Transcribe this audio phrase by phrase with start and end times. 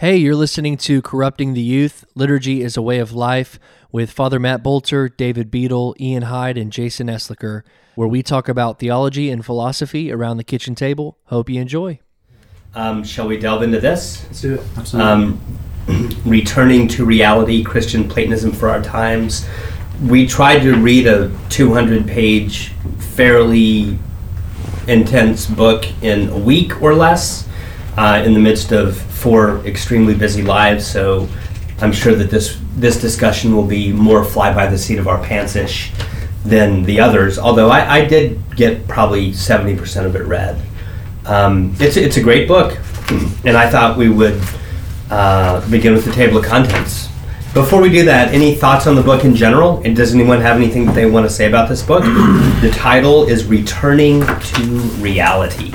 [0.00, 3.58] Hey, you're listening to Corrupting the Youth Liturgy is a Way of Life
[3.92, 7.64] with Father Matt Bolter, David Beadle, Ian Hyde, and Jason Eslicker,
[7.96, 11.18] where we talk about theology and philosophy around the kitchen table.
[11.24, 12.00] Hope you enjoy.
[12.74, 14.24] Um, shall we delve into this?
[14.24, 14.62] Let's do it.
[14.78, 15.12] Absolutely.
[15.12, 15.40] Um,
[16.24, 19.46] returning to reality, Christian Platonism for our times.
[20.02, 23.98] We tried to read a 200 page, fairly
[24.88, 27.49] intense book in a week or less
[28.00, 30.86] uh, in the midst of four extremely busy lives.
[30.86, 31.28] So
[31.82, 35.22] I'm sure that this, this discussion will be more fly by the seat of our
[35.22, 35.92] pants ish
[36.42, 40.58] than the others, although I, I did get probably 70% of it read.
[41.26, 42.78] Um, it's, it's a great book,
[43.44, 44.40] and I thought we would
[45.10, 47.08] uh, begin with the table of contents.
[47.52, 49.82] Before we do that, any thoughts on the book in general?
[49.84, 52.04] And does anyone have anything that they want to say about this book?
[52.62, 54.64] the title is Returning to
[55.02, 55.74] Reality.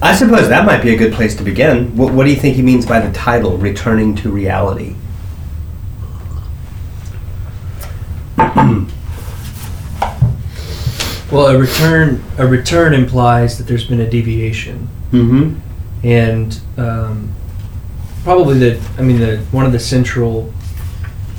[0.00, 1.96] I suppose that might be a good place to begin.
[1.96, 4.94] What, what do you think he means by the title, Returning to Reality?
[11.30, 15.60] Well, a return a return implies that there's been a deviation, Mm-hmm.
[16.02, 17.30] and um,
[18.24, 20.50] probably the I mean the one of the central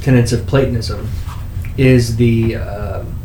[0.02, 1.10] tenets of Platonism
[1.76, 3.16] is the um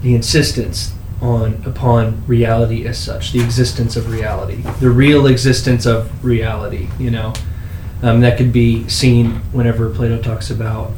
[0.00, 6.24] the insistence on upon reality as such, the existence of reality, the real existence of
[6.24, 6.88] reality.
[6.98, 7.32] You know,
[8.02, 10.92] um, that could be seen whenever Plato talks about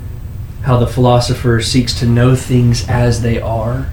[0.63, 3.89] how the philosopher seeks to know things as they are.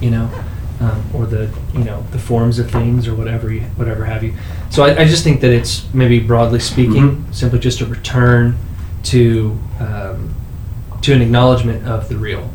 [0.00, 0.44] You know,
[0.80, 4.34] um, or the you know the forms of things or whatever you, whatever have you.
[4.70, 8.56] So I, I just think that it's maybe broadly speaking, simply just a return
[9.04, 10.34] to um,
[11.02, 12.50] to an acknowledgement of the real.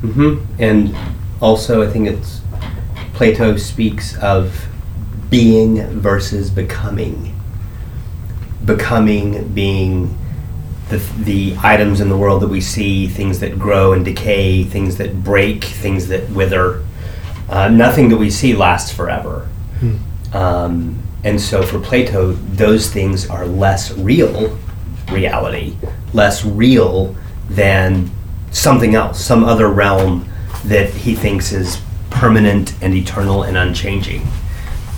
[0.00, 0.62] Mm-hmm.
[0.62, 0.96] And
[1.44, 2.40] also, I think it's
[3.12, 4.66] Plato speaks of
[5.28, 7.38] being versus becoming.
[8.64, 10.16] Becoming being
[10.88, 14.96] the, the items in the world that we see, things that grow and decay, things
[14.96, 16.82] that break, things that wither.
[17.50, 19.46] Uh, nothing that we see lasts forever.
[20.32, 24.58] Um, and so for Plato, those things are less real
[25.12, 25.76] reality,
[26.14, 27.14] less real
[27.50, 28.10] than
[28.50, 30.26] something else, some other realm
[30.64, 31.80] that he thinks is
[32.10, 34.26] permanent and eternal and unchanging.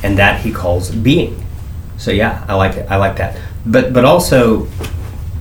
[0.03, 1.44] And that he calls being.
[1.97, 2.91] So yeah, I like it.
[2.91, 3.41] I like that.
[3.65, 4.66] But but also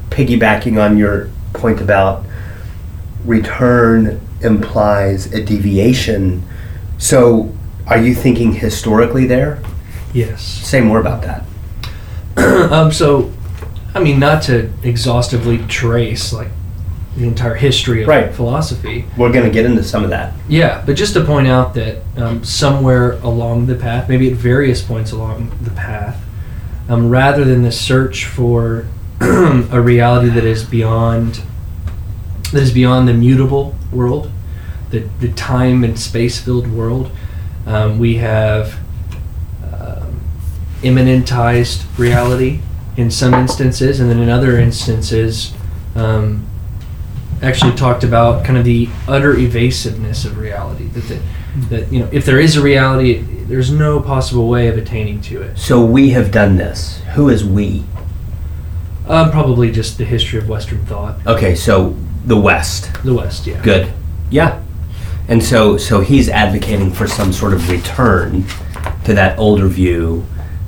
[0.10, 2.26] piggybacking on your point about
[3.26, 6.44] return implies a deviation.
[6.98, 7.54] So
[7.88, 9.62] are you thinking historically there?
[10.14, 10.42] Yes.
[10.42, 11.44] Say more about that.
[12.72, 13.32] um, so,
[13.94, 16.50] I mean, not to exhaustively trace like
[17.18, 18.34] the entire history of Right.
[18.34, 19.06] philosophy.
[19.18, 20.34] We're going to get into some of that.
[20.50, 24.82] Yeah, but just to point out that um, somewhere along the path, maybe at various
[24.82, 26.22] points along the path,
[26.90, 28.86] um, rather than the search for
[29.22, 31.42] a reality that is beyond
[32.52, 34.30] that is beyond the mutable world,
[34.92, 37.10] the the time and space filled world,
[37.66, 38.76] um, we have
[39.74, 40.20] um,
[40.82, 42.60] immanentized reality
[42.98, 45.54] in some instances, and then in other instances.
[45.96, 46.46] Um,
[47.46, 50.88] actually talked about kind of the utter evasiveness of reality.
[50.88, 51.20] That, the,
[51.70, 55.42] that you know, if there is a reality, there's no possible way of attaining to
[55.42, 55.58] it.
[55.58, 57.02] So we have done this.
[57.16, 57.84] Who is we?
[59.08, 61.96] Um, probably just the history of Western thought, Okay, so
[62.26, 62.92] the West.
[63.04, 63.46] the West.
[63.46, 63.62] Yeah.
[63.62, 63.94] Good.
[64.32, 64.62] Yeah.
[65.28, 68.46] And so so he's advocating for some sort of return
[69.06, 70.26] to that older view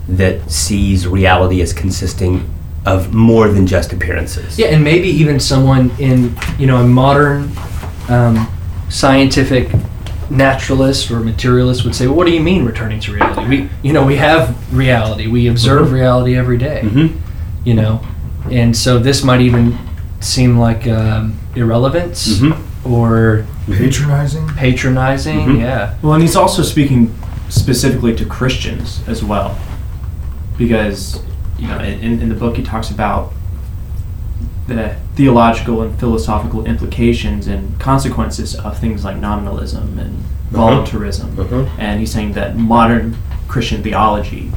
[0.07, 2.47] that sees reality as consisting
[2.87, 4.57] of more than just appearances.
[4.57, 7.51] Yeah, and maybe even someone in you know a modern
[8.09, 8.47] um,
[8.89, 9.69] scientific
[10.29, 13.47] naturalist or materialist would say, well, "What do you mean returning to reality?
[13.47, 14.43] We you know we have
[14.73, 15.27] reality.
[15.27, 15.93] We observe Mhm.
[15.93, 16.81] reality every day.
[16.83, 17.07] Mm-hmm.
[17.65, 18.01] You know,
[18.51, 19.77] and so this might even
[20.19, 22.93] seem like um, irrelevance Mm-hmm.
[22.93, 24.47] or Patronizing.
[24.55, 25.39] patronizing.
[25.47, 25.59] Mhm.
[25.59, 25.93] Yeah.
[26.01, 27.11] Well, and he's also speaking
[27.49, 29.57] specifically to Christians as well,
[30.57, 31.19] because
[31.57, 33.31] you know, in, in the book he talks about
[34.67, 40.17] the theological and philosophical implications and consequences of things like nominalism and
[40.53, 40.57] Uh-huh.
[40.69, 41.65] voluntarism, Uh-huh.
[41.77, 43.15] and he's saying that modern
[43.47, 44.51] Christian theology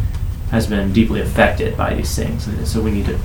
[0.51, 3.19] has been deeply affected by these things, and so we need to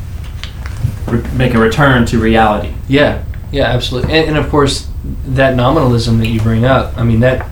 [1.08, 2.72] re- make a return to reality.
[2.88, 4.14] Yeah, yeah, absolutely.
[4.14, 4.88] And, and of course,
[5.36, 7.48] that nominalism that you bring up, I mean, that,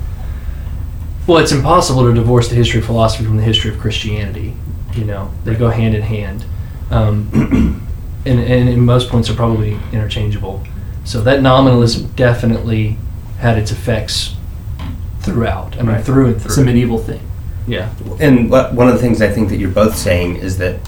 [1.27, 4.53] well, it's impossible to divorce the history of philosophy from the history of Christianity.
[4.95, 6.45] You know, they go hand in hand.
[6.92, 7.30] Um,
[8.25, 10.63] and, and in most points are probably interchangeable.
[11.04, 12.98] So that nominalism definitely
[13.40, 14.36] had its effects
[15.22, 15.75] throughout.
[15.75, 16.04] I mean, Right.
[16.06, 16.50] through and through.
[16.50, 17.22] It's a medieval thing.
[17.68, 17.90] Yeah.
[18.19, 20.80] And what, one of the things I think that you're both saying is that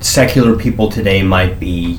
[0.00, 1.98] secular people today might be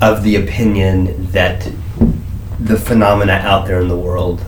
[0.00, 1.70] of the opinion that
[2.58, 4.44] the phenomena out there in the world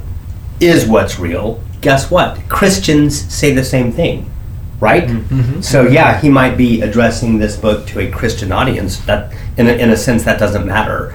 [0.61, 1.63] is what's real.
[1.85, 2.39] Guess what?
[2.49, 4.31] Christians say the same thing,
[4.81, 5.07] right?
[5.07, 5.63] Mhm.
[5.63, 8.97] So yeah, he might be addressing this book to a Christian audience.
[9.05, 11.13] That, in a, in a sense, that doesn't matter.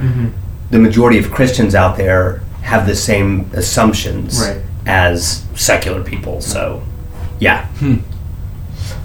[0.69, 4.61] The majority of Christians out there have the same assumptions Right.
[4.85, 6.39] as secular people.
[6.41, 6.83] So,
[7.39, 7.65] yeah.
[7.79, 7.95] Hmm.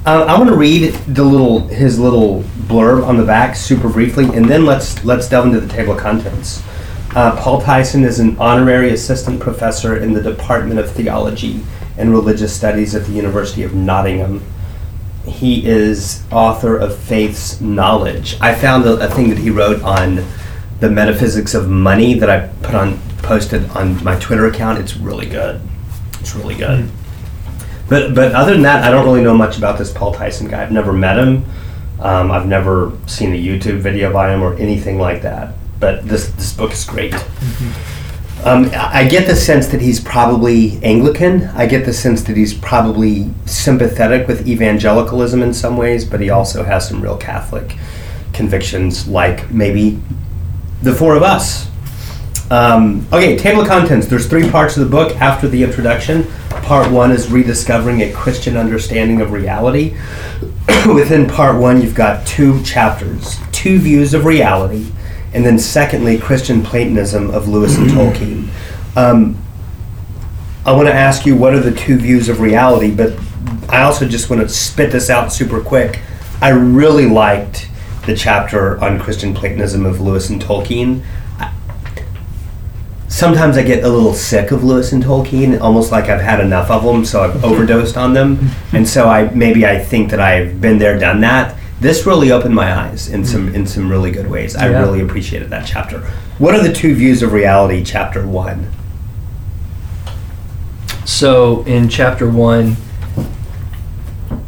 [0.05, 4.27] Uh, I want to read the little his little blurb on the back super briefly,
[4.37, 6.63] and then let's let's delve into the table of contents.
[7.15, 11.61] Uh, Paul Tyson is an honorary assistant professor in the Department of Theology
[11.97, 14.43] and Religious Studies at the University of Nottingham.
[15.25, 18.37] He is author of Faith's Knowledge.
[18.41, 20.25] I found a, a thing that he wrote on
[20.81, 24.81] the metaphysics of money that I put on posted on my Twitter account.
[24.81, 25.61] It's really good.
[26.19, 26.91] It's really good.
[27.89, 30.63] But but other than that, I don't really know much about this Paul Tyson guy.
[30.63, 31.45] I've never met him.
[32.01, 35.55] Um, I've never seen a YouTube video by him or anything like that.
[35.81, 37.15] But this this book is great.
[38.45, 41.45] Um, I I get the sense that he's probably Anglican.
[41.55, 46.31] I get the sense that he's probably sympathetic with evangelicalism in some ways, but he
[46.31, 47.77] also has some real Catholic
[48.33, 50.01] convictions, like maybe
[50.83, 51.69] the four of us.
[52.51, 54.07] Um, okay, table of contents.
[54.07, 56.27] There's three parts of the book after the introduction.
[56.63, 59.97] Part one is rediscovering a Christian understanding of reality.
[60.87, 64.93] Within part one, you've got two chapters, two views of reality,
[65.35, 68.49] and then secondly, Christian Platonism of Lewis and Tolkien.
[68.97, 69.37] Um,
[70.65, 73.19] I want to ask you what are the two views of reality, but
[73.69, 76.01] I also just want to spit this out super quick.
[76.41, 77.69] I really liked
[78.07, 81.05] the chapter on Christian Platonism of Lewis and Tolkien.
[83.09, 86.71] Sometimes I get a little sick of Lewis and Tolkien, almost like I've had enough
[86.71, 90.61] of them, so I've overdosed on them, and so I maybe I think that I've
[90.61, 91.57] been there, done that.
[91.85, 94.57] This really opened my eyes in some in some really good ways.
[94.57, 94.81] I Yeah.
[94.81, 96.01] really appreciated that chapter.
[96.39, 97.85] What are the two views of reality?
[97.85, 98.69] Chapter one.
[101.05, 102.77] So in chapter one,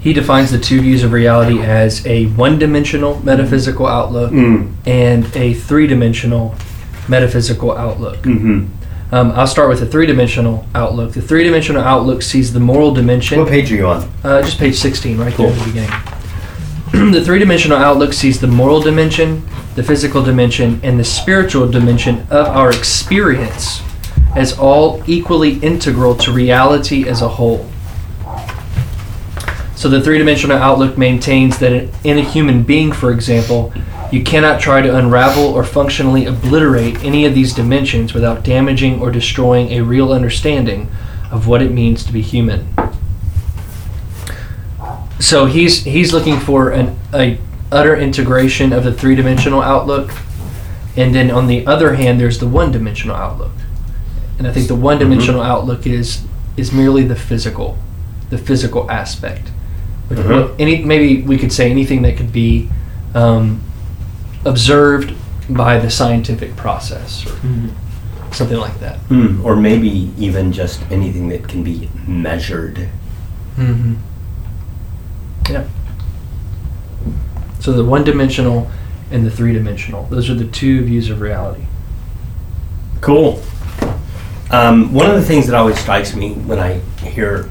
[0.00, 4.68] he defines the two views of reality as a one-dimensional metaphysical outlook Mm.
[4.86, 6.54] and a three-dimensional
[7.06, 8.22] metaphysical outlook.
[8.22, 8.64] Mm-hmm.
[9.12, 11.12] Um, I'll start with the three-dimensional outlook.
[11.12, 13.38] The three-dimensional outlook sees the moral dimension.
[13.40, 14.08] What page are you on?
[14.24, 15.48] Uh, just page 16, right Cool.
[15.48, 15.90] there at the beginning.
[17.12, 22.20] the three dimensional outlook sees the moral dimension, the physical dimension, and the spiritual dimension
[22.30, 23.82] of our experience
[24.34, 27.68] as all equally integral to reality as a whole.
[29.74, 31.72] So the three dimensional outlook maintains that
[32.02, 33.74] in a human being, for example,
[34.10, 39.10] you cannot try to unravel or functionally obliterate any of these dimensions without damaging or
[39.10, 40.88] destroying a real understanding
[41.30, 42.66] of what it means to be human.
[45.18, 47.38] So he's he's looking for an a
[47.72, 50.10] utter integration of the three dimensional outlook,
[50.96, 53.52] and then on the other hand, there's the one dimensional outlook,
[54.38, 56.22] and I think the one dimensional outlook is
[56.56, 57.78] is merely the physical,
[58.30, 59.50] the physical aspect.
[60.10, 60.54] Like, Mhm.
[60.58, 62.68] Any maybe we could say anything that could be
[63.14, 63.60] um,
[64.44, 65.12] observed
[65.48, 67.32] by the scientific process or
[68.32, 68.98] something like that.
[69.08, 72.88] Mm, or maybe even just anything that can be measured.
[75.50, 75.66] Yeah.
[77.60, 78.70] So the one dimensional
[79.10, 80.04] and the three dimensional.
[80.04, 81.64] Those are the two views of reality.
[83.00, 83.42] Cool.
[84.50, 87.48] Um, one of the things that always strikes me when I hear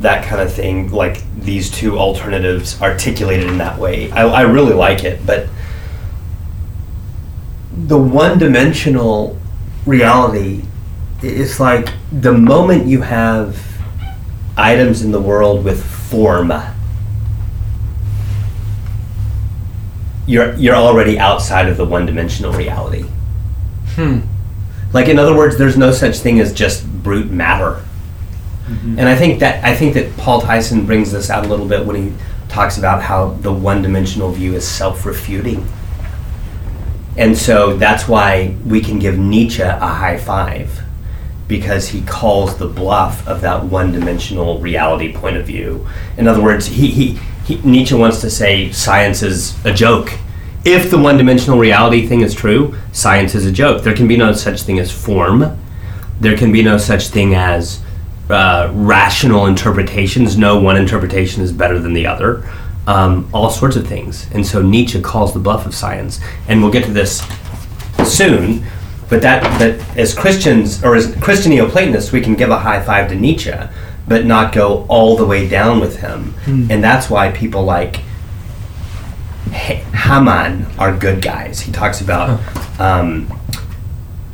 [0.00, 4.72] that kind of thing, like these two alternatives articulated in that way, I, I really
[4.74, 5.24] like it.
[5.26, 5.48] But
[7.86, 9.38] the one dimensional
[9.86, 10.62] reality,
[11.22, 13.58] i- it's like the moment you have
[14.56, 16.52] items in the world with form,
[20.28, 23.04] you're, you're already outside of the one dimensional reality.
[23.94, 24.20] Hmm.
[24.92, 27.82] Like in other words, there's no such thing as just brute matter.
[28.68, 31.86] And I think that I think that Paul Tyson brings this out a little bit
[31.86, 32.12] when he
[32.50, 35.66] talks about how the one-dimensional view is self-refuting.
[37.16, 40.82] And so that's why we can give Nietzsche a high five
[41.48, 45.88] because he calls the bluff of that one-dimensional reality point of view.
[46.18, 47.18] In other words, he, he,
[47.48, 50.12] he Nietzsche wants to say science is a joke.
[50.64, 53.82] If the one-dimensional reality thing is true, science is a joke.
[53.82, 55.58] There can be no such thing as form.
[56.20, 57.82] There can be no such thing as
[58.28, 60.36] uh, rational interpretations.
[60.36, 62.44] No one interpretation is better than the other.
[62.86, 64.30] Um, all sorts of things.
[64.32, 66.20] And so Nietzsche calls the bluff of science.
[66.48, 67.22] And we'll get to this
[68.04, 68.62] soon.
[69.08, 73.08] But that, that as Christians or as Christian Neoplatonists, we can give a high five
[73.08, 73.54] to Nietzsche,
[74.08, 76.34] but not go all the way down with him.
[76.46, 78.00] And that's why people like
[79.52, 81.60] Ha- Hamann are good guys.
[81.60, 82.40] He talks about
[82.80, 83.26] um,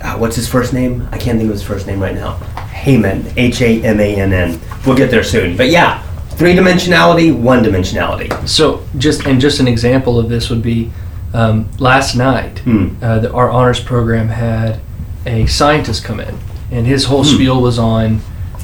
[0.02, 1.08] uh, what's his first name?
[1.12, 2.34] I can't think of his first name right now.
[2.72, 4.60] Hamann, H A M A N N.
[4.84, 5.56] We'll get there soon.
[5.56, 8.48] But yeah, three dimensionality, one dimensionality.
[8.48, 10.90] So just and just an example of this would be
[11.32, 12.58] um, last night.
[12.60, 12.96] Hmm.
[13.02, 14.80] Uh, the, our honors program had
[15.26, 16.36] a scientist come in,
[16.72, 17.34] and his whole Hmm.
[17.34, 18.20] spiel was on,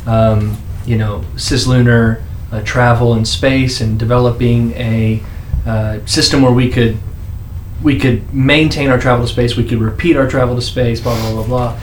[0.07, 2.23] um, you know, cislunar
[2.53, 5.23] uh, travel in space and developing a
[5.67, 6.97] uh, system where we could
[7.83, 11.15] we could maintain our travel to space, we could repeat our travel to space, blah
[11.21, 11.81] blah blah blah.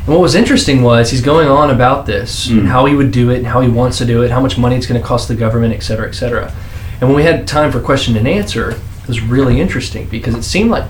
[0.00, 2.66] And what was interesting was he's going on about this, Mm.
[2.66, 4.76] how he would do it, and how he wants to do it, how much money
[4.76, 6.52] it's going to cost the government, et cetera, et cetera.
[7.00, 10.42] And when we had time for question and answer, it was really interesting because it
[10.42, 10.84] seemed like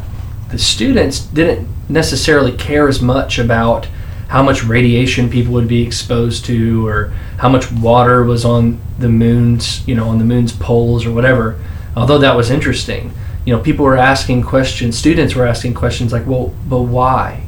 [0.50, 3.86] the students didn't necessarily care as much about
[4.28, 7.08] how much radiation people would be exposed to or
[7.38, 11.58] how much water was on the moon's you know on the moon's poles or whatever.
[11.96, 13.12] Although that was interesting
[13.48, 17.42] you know people were asking questions students were asking questions like well but why?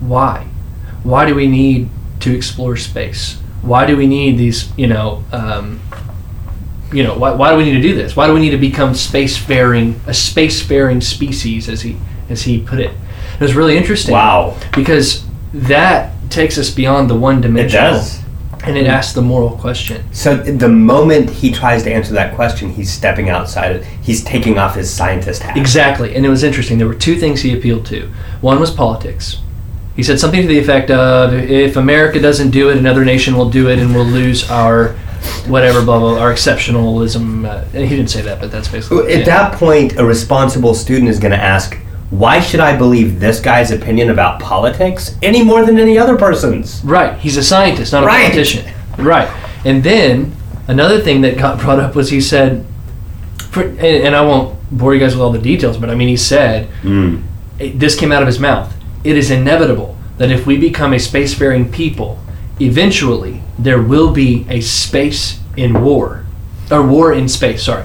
[0.00, 0.46] Why?
[1.02, 1.90] Why do we need
[2.20, 3.38] to explore space?
[3.60, 5.80] Why do we need these you know um,
[6.90, 8.16] you know why, why do we need to do this?
[8.16, 11.98] Why do we need to become spacefaring a spacefaring species as he
[12.30, 12.92] as he put it.
[13.34, 17.88] It was really interesting Wow, because that takes us beyond the one dimensional.
[17.88, 18.20] it does.
[18.64, 22.70] and it asks the moral question So the moment he tries to answer that question,
[22.70, 23.76] he's stepping outside.
[23.76, 23.84] It.
[24.02, 25.56] He's taking off his scientist hat.
[25.56, 28.08] exactly and it was interesting there were two things he appealed to
[28.40, 29.38] one was politics
[29.96, 33.48] he said something to the effect of if america doesn't do it another nation will
[33.50, 34.94] do it and we'll lose our
[35.46, 39.24] whatever blah blah our exceptionalism uh, he didn't say that but that's basically At yeah.
[39.24, 41.78] that point, a responsible student is going to ask,
[42.18, 46.80] "Why should I believe this guy's opinion about politics any more than any other person's?"
[46.84, 47.18] Right.
[47.18, 48.24] He's a scientist, not a Right.
[48.26, 48.64] politician.
[48.98, 49.28] Right.
[49.64, 50.32] And then
[50.68, 52.64] another thing that got brought up was he said,
[53.56, 56.16] and, and I won't bore you guys with all the details, but I mean, he
[56.16, 57.22] said, Mm.
[57.74, 58.72] this came out of his mouth.
[59.04, 62.18] It is inevitable that if we become a spacefaring people,
[62.60, 66.24] eventually there will be a space in war,
[66.70, 67.62] or war in space.
[67.64, 67.84] Sorry.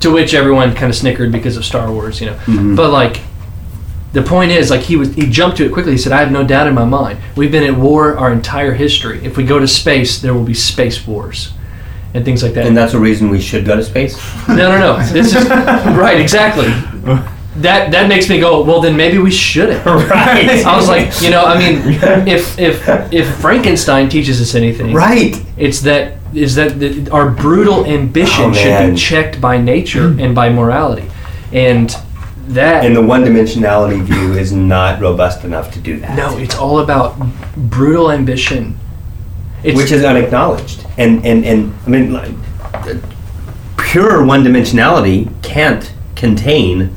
[0.00, 2.36] To which everyone kind of snickered because of Star Wars, you know.
[2.46, 2.76] Mhm.
[2.76, 3.20] But like,
[4.12, 5.92] the point is, like he was, he jumped to it quickly.
[5.92, 7.18] He said, "I have no doubt in my mind.
[7.36, 9.24] We've been at war our entire history.
[9.24, 11.52] If we go to space, there will be space wars,
[12.14, 14.16] and things like that." And that's a reason we should go to space.
[14.48, 15.02] no, no, no.
[15.12, 16.18] This is right.
[16.20, 16.68] Exactly.
[17.56, 18.62] That that makes me go.
[18.62, 19.84] Well, then maybe we shouldn't.
[19.86, 20.64] right.
[20.64, 21.82] I was like, you know, I mean,
[22.28, 25.36] if if if Frankenstein teaches us anything, right.
[25.58, 30.34] it's that is that the, our brutal ambition Oh, should be checked by nature and
[30.34, 31.10] by morality,
[31.52, 31.94] and
[32.54, 36.16] that And the one-dimensionality view is not robust enough to do that.
[36.16, 37.16] no, it's all about
[37.56, 38.78] brutal ambition.
[39.62, 40.86] It's, which is unacknowledged.
[40.98, 42.30] And and and I mean, like,
[43.76, 46.94] pure one-dimensionality can't contain.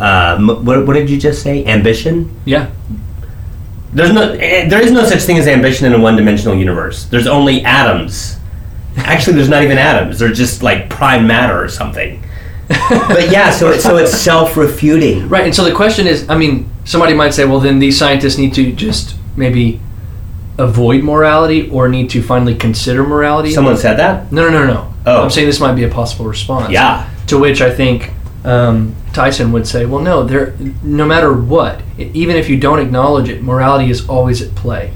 [0.00, 1.64] Um, what, what did you just say?
[1.64, 2.30] Ambition.
[2.44, 2.70] yeah,
[3.92, 4.32] There's no.
[4.32, 7.06] eh, There is no such thing as ambition in a one-dimensional universe.
[7.06, 8.36] There's only atoms.
[8.96, 10.18] Actually, there's not even atoms.
[10.20, 12.22] They're just like prime matter or something.
[12.68, 15.28] But yeah, so it, so it's self-refuting.
[15.28, 15.44] right.
[15.44, 18.54] And so the question is, I mean, somebody might say, well, then these scientists need
[18.54, 19.80] to just maybe
[20.58, 23.50] avoid morality or need to finally consider morality.
[23.52, 24.30] Someone said that.
[24.32, 24.94] No, no, no, no.
[25.06, 25.22] Oh.
[25.22, 26.70] I'm saying this might be a possible response.
[26.72, 27.08] Yeah.
[27.28, 28.10] To which I think
[28.44, 33.28] um, Tyson would say, well, no, there, no matter what, even if you don't acknowledge
[33.28, 34.92] it, morality is always at play.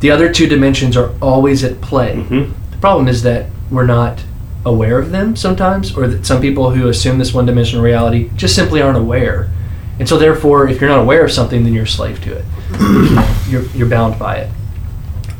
[0.00, 2.16] The other two dimensions are always at play.
[2.16, 2.52] Mhm.
[2.72, 4.22] The problem is that we're not
[4.64, 8.54] aware of them sometimes, or that some people who assume this one dimensional reality just
[8.54, 9.50] simply aren't aware.
[9.98, 12.44] And so, therefore, if you're not aware of something, then you're a slave to it.
[13.48, 14.50] you're, you're bound by it.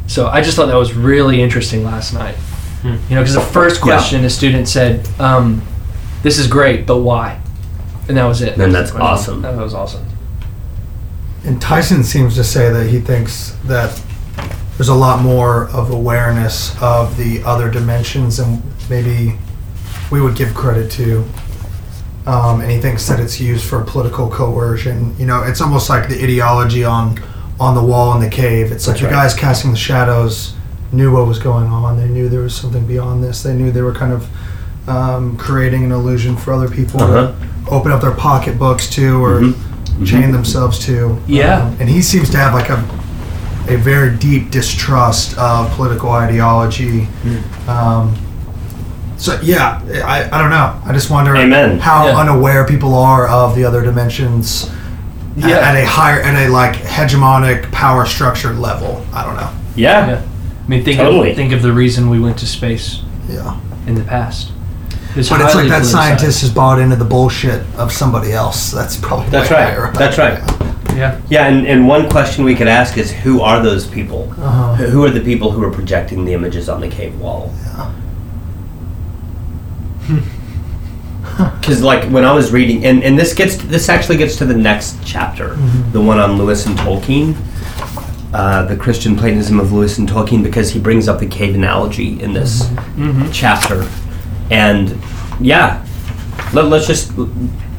[0.06, 2.34] So I just thought that was really interesting last night.
[2.82, 2.96] Hmm.
[3.08, 3.82] You know, because the first Yeah.
[3.82, 5.62] question a student said, um,
[6.22, 7.38] "This is great, but why?"
[8.08, 8.58] And that was it.
[8.58, 9.40] And that's That awesome.
[9.42, 10.04] That was awesome.
[11.44, 13.98] And Tyson seems to say that he thinks that
[14.76, 18.62] there's a lot more of awareness of the other dimensions and
[18.96, 19.36] maybe
[20.10, 21.24] we would give credit to.
[22.26, 25.16] Um, and he thinks that it's used for political coercion.
[25.18, 27.18] You know, it's almost like the ideology on
[27.58, 28.70] on the wall in the cave.
[28.72, 29.22] It's like That's the right.
[29.24, 30.54] guys casting the shadows
[30.92, 31.96] knew what was going on.
[31.96, 33.42] They knew there was something beyond this.
[33.42, 34.28] They knew they were kind of
[34.88, 37.32] um, creating an illusion for other people Uh-huh.
[37.32, 39.54] to open up their pocketbooks to or Mhm.
[40.06, 41.16] chain themselves to.
[41.26, 41.62] Yeah.
[41.62, 42.78] Um, and he seems to have like a
[43.68, 47.08] a very deep distrust of political ideology.
[47.68, 48.12] Um,
[49.22, 50.80] so yeah, I, I don't know.
[50.84, 51.78] I just wonder Amen.
[51.78, 52.18] how Yeah.
[52.18, 54.68] unaware people are of the other dimensions
[55.40, 55.56] at- Yeah.
[55.58, 59.04] at a higher, at a like hegemonic power structure level.
[59.14, 59.48] I don't know.
[59.76, 60.08] Yeah.
[60.08, 60.20] Yeah.
[60.64, 61.30] I mean, think Totally.
[61.30, 63.54] of think of the reason we went to space Yeah.
[63.86, 64.50] in the past.
[65.14, 68.70] But it's like that scientist has bought into the bullshit of somebody else.
[68.72, 69.92] That's probably That's right.
[69.94, 70.40] That's right.
[70.96, 71.16] Yeah.
[71.28, 74.32] Yeah, and, and one question we could ask is who are those people?
[74.42, 74.74] Uh-huh.
[74.74, 77.52] Who who are the people who are projecting the images on the cave wall?
[81.60, 84.54] Because like when I was reading, and, and this gets this actually gets to the
[84.56, 85.92] next chapter, Mhm.
[85.92, 87.34] the one on Lewis and Tolkien,
[88.34, 92.20] uh, the Christian Platonism of Lewis and Tolkien, because he brings up the cave analogy
[92.20, 92.64] in this
[92.96, 93.30] Mm-hmm.
[93.30, 93.88] chapter,
[94.50, 94.98] and
[95.40, 95.84] yeah,
[96.52, 97.12] let, let's just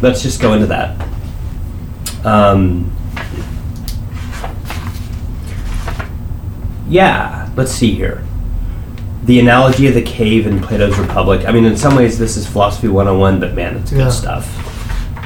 [0.01, 0.95] let's just go into that.
[2.25, 2.89] Um,
[6.89, 8.23] yeah, let's see here.
[9.23, 11.45] The analogy of the cave in Plato's Republic.
[11.47, 14.09] I mean, in some ways, this is philosophy 101, but man, it's good Yeah.
[14.09, 14.59] stuff.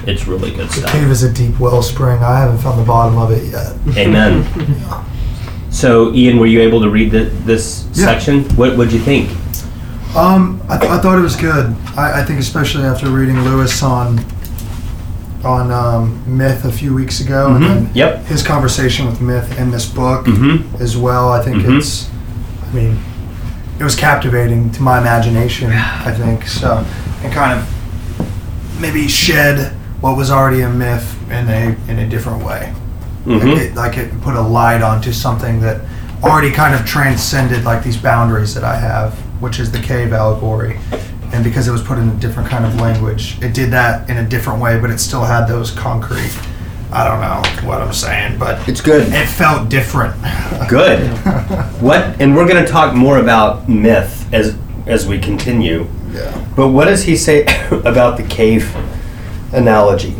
[0.07, 0.91] It's really good The stuff.
[0.91, 2.23] The cave is a deep wellspring.
[2.23, 3.73] I haven't found the bottom of it yet.
[3.97, 4.45] Amen.
[4.89, 5.03] Yeah.
[5.69, 8.05] So, Ian, were you able to read the, this Yeah.
[8.05, 8.43] section?
[8.55, 9.29] What would you think?
[10.15, 11.75] Um, I, th- I thought it was good.
[11.97, 14.19] I, I think especially after reading Lewis on
[15.43, 17.67] on um, Myth a few weeks ago, and Mhm.
[17.67, 18.25] then Yep.
[18.25, 20.81] his conversation with Myth in this book Mm-hmm.
[20.81, 21.29] as well.
[21.31, 21.77] I think Mhm.
[21.77, 22.07] it's,
[22.69, 22.97] I mean,
[23.79, 25.71] it was captivating to my imagination.
[25.71, 26.85] I think so,
[27.23, 32.43] and kind of maybe shed what was already a myth in a in a different
[32.43, 32.73] way.
[33.25, 33.57] Like, Mm-hmm.
[33.59, 35.81] it, like it put a light onto something that
[36.23, 40.79] already kind of transcended like these boundaries that I have, which is the cave allegory.
[41.33, 44.15] And because it was put in a different kind of language, it did that in
[44.17, 46.31] a different way, but it still had those concrete.
[46.91, 49.07] I don't know what I'm saying, but It's good.
[49.11, 50.15] it felt different.
[50.69, 51.09] Good.
[51.81, 52.19] What?
[52.19, 54.55] And we're going to talk more about myth as
[54.87, 55.85] as we continue.
[56.11, 56.45] yeah.
[56.55, 57.45] But what does he say
[57.85, 58.73] about the cave
[59.53, 60.15] analogy?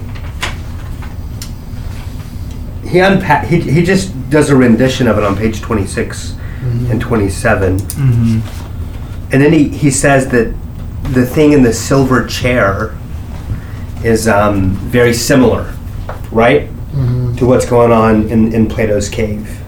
[2.85, 3.47] He unpack.
[3.47, 5.85] He, he just does a rendition of it on page twenty
[6.91, 9.33] and twenty seven, Mm-hmm.
[9.33, 10.53] and then he, he says that
[11.13, 12.95] the thing in the silver chair
[14.03, 15.73] is um, very similar,
[16.37, 17.35] right, Mhm.
[17.37, 19.59] to what's going on in, in Plato's cave.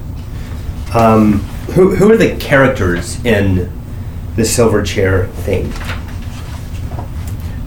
[0.95, 1.39] Um,
[1.73, 3.69] who who are the characters in
[4.35, 5.73] the silver chair thing?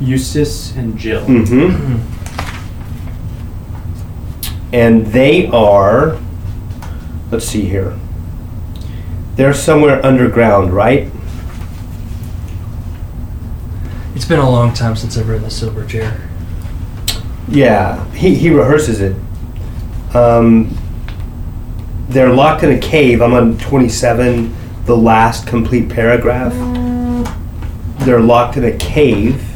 [0.00, 1.24] Eustace and Jill.
[1.26, 1.96] Mm-hmm.
[4.74, 6.16] And they are,
[7.30, 7.94] let's see here.
[9.36, 11.10] They're somewhere underground, right?
[14.14, 16.16] It's been a long time since I've read the Silver Chair.
[17.52, 19.14] Yeah, he, he rehearses it.
[20.16, 20.74] Um,
[22.08, 23.20] they're locked in a cave.
[23.20, 24.54] I'm on 27,
[24.86, 26.54] the last complete paragraph.
[28.06, 29.46] They're locked in a cave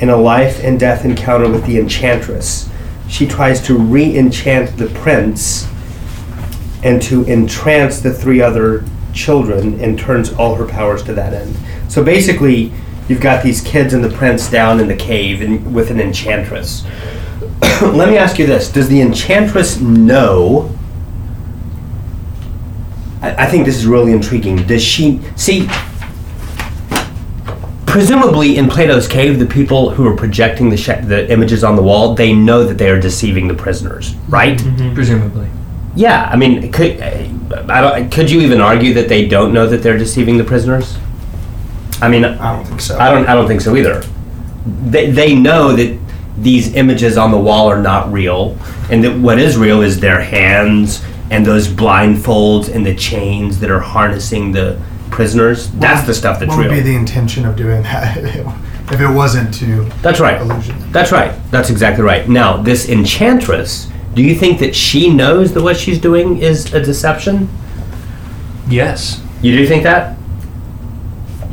[0.00, 2.68] in a life and death encounter with the enchantress.
[3.08, 5.68] She tries to re enchant the prince
[6.82, 11.56] and to entrance the three other children and turns all her powers to that end.
[11.88, 12.72] So basically,
[13.08, 16.84] you've got these kids and the prince down in the cave and with an enchantress.
[17.82, 20.74] Let me ask you this Does the enchantress know?
[23.22, 24.56] I, I think this is really intriguing.
[24.66, 25.68] Does she see?
[27.86, 31.82] Presumably, in Plato's cave, the people who are projecting the, sh- the images on the
[31.82, 34.58] wall, they know that they are deceiving the prisoners, right?
[34.58, 34.76] Mm-hmm.
[34.76, 34.94] Mm-hmm.
[34.94, 35.48] Presumably.
[35.94, 39.82] Yeah, I mean, could I don't, could you even argue that they don't know that
[39.82, 40.96] they're deceiving the prisoners?
[42.02, 42.98] I mean, I don't think so.
[42.98, 43.26] I don't.
[43.26, 44.00] I don't think so either.
[44.86, 45.98] They they know that
[46.38, 48.58] these images on the wall are not real,
[48.90, 53.70] and that what is real is their hands and those blindfolds and the chains that
[53.70, 54.80] are harnessing the
[55.10, 55.70] prisoners.
[55.72, 58.16] That's the stuff that's what would be the intention of doing that
[58.92, 60.40] if it wasn't to That's right.
[60.40, 60.76] illusion?
[60.92, 61.34] That's right.
[61.50, 62.28] That's exactly right.
[62.28, 63.90] Now, this enchantress.
[64.14, 67.48] Do you think that she knows that what she's doing is a deception?
[68.68, 69.22] Yes.
[69.42, 70.16] You do think that?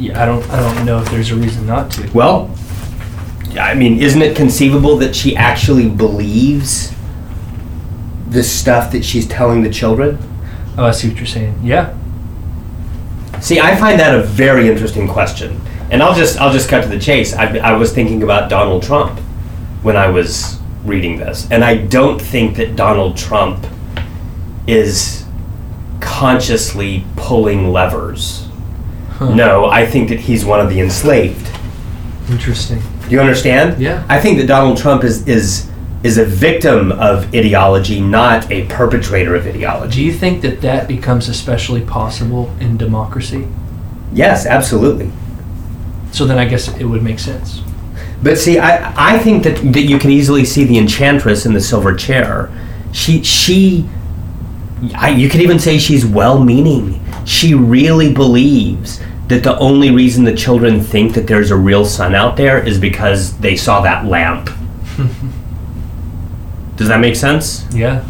[0.02, 0.44] Yeah, I don't.
[0.50, 2.10] I don't know if there's a reason not to.
[2.12, 2.50] Well,
[3.60, 6.92] I mean, isn't it conceivable that she actually believes
[8.30, 10.18] the stuff that she's telling the children?
[10.76, 11.60] Oh, I see what you're saying.
[11.62, 11.96] Yeah.
[13.42, 15.62] See, I find that a very interesting question,
[15.92, 17.36] and I'll just I'll just cut to the chase.
[17.36, 19.20] I, I was thinking about Donald Trump
[19.84, 23.68] when I was reading this, and I don't think that Donald Trump
[24.66, 25.26] is
[26.00, 28.48] consciously pulling levers.
[29.22, 29.36] Huh.
[29.36, 31.48] No, I think that he's one of the enslaved.
[32.28, 32.82] Interesting.
[33.04, 33.80] Do you understand?
[33.80, 34.04] Yeah.
[34.10, 35.70] I think that Donald Trump is is
[36.02, 39.98] is a victim of ideology, not a perpetrator of ideology.
[39.98, 43.48] Do you think that that becomes especially possible in democracy?
[44.12, 45.12] Yes, absolutely.
[46.12, 47.62] So then I guess it would make sense.
[48.24, 51.62] But see, I, I think that, that you can easily see the enchantress in the
[51.62, 52.52] silver chair
[52.92, 53.88] She she
[54.96, 57.00] I, you could even say she's well-meaning.
[57.24, 59.00] She really believes
[59.32, 62.78] that the only reason the children think that there's a real sun out there is
[62.78, 64.50] because they saw that lamp.
[66.76, 67.66] Does that make sense?
[67.74, 68.06] Yeah.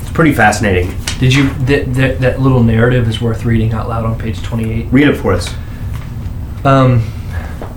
[0.00, 0.96] It's pretty fascinating.
[1.18, 4.86] Did you that, that that little narrative is worth reading out loud on page 28.
[4.90, 5.54] Read it for us.
[6.64, 7.06] Um,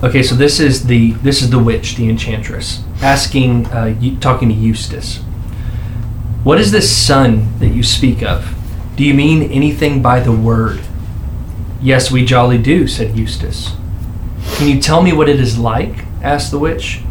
[0.03, 4.55] okay, so this is the this is the witch, the enchantress, asking, uh, talking to
[4.55, 5.17] Eustace.
[6.43, 8.55] What is this sun that you speak of?
[8.95, 10.79] Do you mean anything by the word?
[11.83, 13.71] Yes, we jolly do," said Eustace.
[14.55, 17.01] "Can you tell me what it is like?" asked the witch.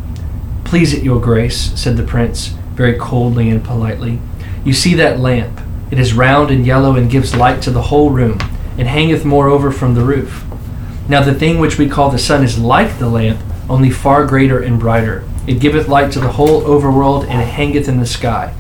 [0.63, 4.21] "Please it your grace," said the prince, very coldly and politely.
[4.65, 5.61] "You see that lamp?
[5.91, 8.39] It is round and yellow and gives light to the whole room,
[8.79, 10.45] and hangeth moreover from the roof.
[11.09, 14.61] Now the thing which we call the sun is like the lamp, only far greater
[14.61, 15.25] and brighter.
[15.49, 18.53] It giveth light to the whole overworld, and hangeth in the sky.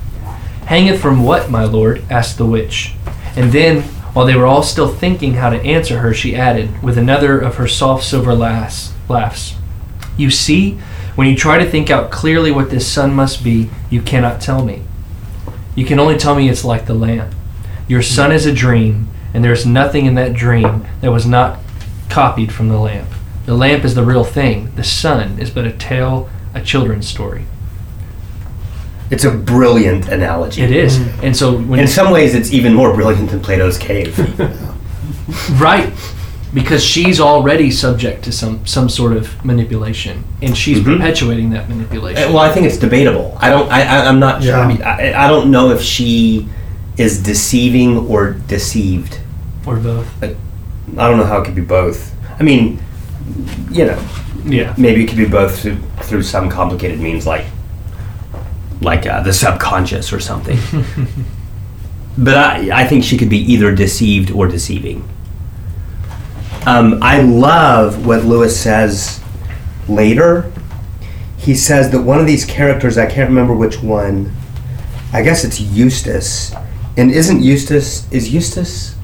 [0.67, 2.03] Hangeth from what, my lord?
[2.11, 2.95] asked the witch.
[3.37, 6.99] And then, while they were all still thinking how to answer her, she added, with
[6.99, 9.55] another of her soft silver laughs, laughs
[10.17, 10.79] You see,
[11.15, 14.65] when you try to think out clearly what this sun must be, you cannot tell
[14.65, 14.83] me.
[15.75, 17.35] You can only tell me it's like the lamp.
[17.89, 21.61] Your sun is a dream, and there is nothing in that dream that was not
[22.09, 23.09] copied from the lamp.
[23.47, 24.75] The lamp is the real thing.
[24.77, 27.47] The sun is but a tale, a children's story.
[29.11, 30.63] It's a brilliant analogy.
[30.63, 30.99] It is.
[31.23, 34.17] And so when In some ways, it's even more brilliant than Plato's cave.
[35.61, 35.93] right
[36.53, 40.97] because she's already subject to some some sort of manipulation and she's Mhm.
[40.99, 42.25] perpetuating that manipulation.
[42.31, 43.37] Uh, well, I think it's debatable.
[43.41, 43.71] I don't.
[43.71, 44.53] I, I, I'm not sure.
[44.57, 44.61] Yeah.
[44.61, 46.49] I, mean, I, I don't know if she
[46.97, 49.21] is deceiving or deceived.
[49.67, 50.09] or both.
[50.23, 50.35] I
[51.09, 52.13] don't know how it could be both.
[52.41, 52.81] I mean,
[53.71, 54.03] you know,
[54.45, 54.75] Yeah.
[54.77, 57.45] maybe it could be both through, through some complicated means, like
[58.81, 60.59] like uh, the subconscious or something.
[62.19, 65.09] but I, I think she could be either deceived or deceiving.
[66.67, 69.23] Um, I love what Lewis says
[69.89, 70.53] later.
[71.39, 74.33] He says that one of these characters, I can't remember which one,
[75.13, 76.55] I guess it's Eustace.
[76.97, 78.95] And isn't Eustace, is Eustace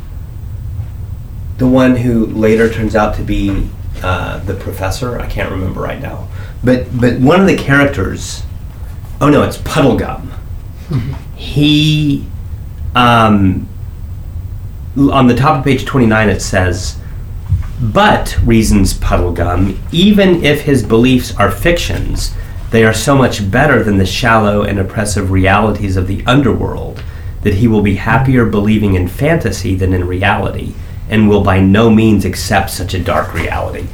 [1.56, 3.70] the one who later turns out to be
[4.02, 5.18] uh, the professor?
[5.18, 6.28] I can't remember right now.
[6.62, 8.42] But, but one of the characters,
[9.20, 10.28] oh no, it's Puddleglum.
[11.36, 12.26] he,
[12.94, 13.68] um,
[14.96, 16.98] on the top of page 29, it says,
[17.80, 22.34] but, reasons Puddleglum, even if his beliefs are fictions,
[22.70, 27.02] they are so much better than the shallow and oppressive realities of the underworld
[27.42, 30.74] that he will be happier believing in fantasy than in reality,
[31.08, 33.86] and will by no means accept such a dark reality.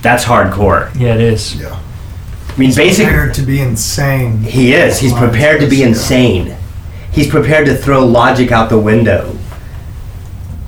[0.00, 0.92] That's hardcore.
[0.98, 1.60] Yeah, it is.
[1.60, 1.80] Yeah.
[2.56, 4.38] I mean, basically, Prepared to be insane.
[4.42, 4.98] he is.
[4.98, 6.56] He's prepared to be insane.
[7.12, 9.36] He's prepared to throw logic out the window.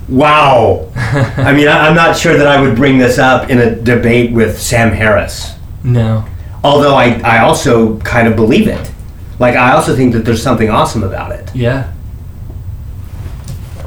[0.09, 0.91] Wow.
[0.97, 4.33] I mean, I, I'm not sure that I would bring this up in a debate
[4.33, 5.55] with Sam Harris.
[5.83, 6.25] No.
[6.65, 8.91] Although I, I also kind of believe it.
[9.39, 11.55] Like, I also think that there's something awesome about it.
[11.55, 11.93] Yeah.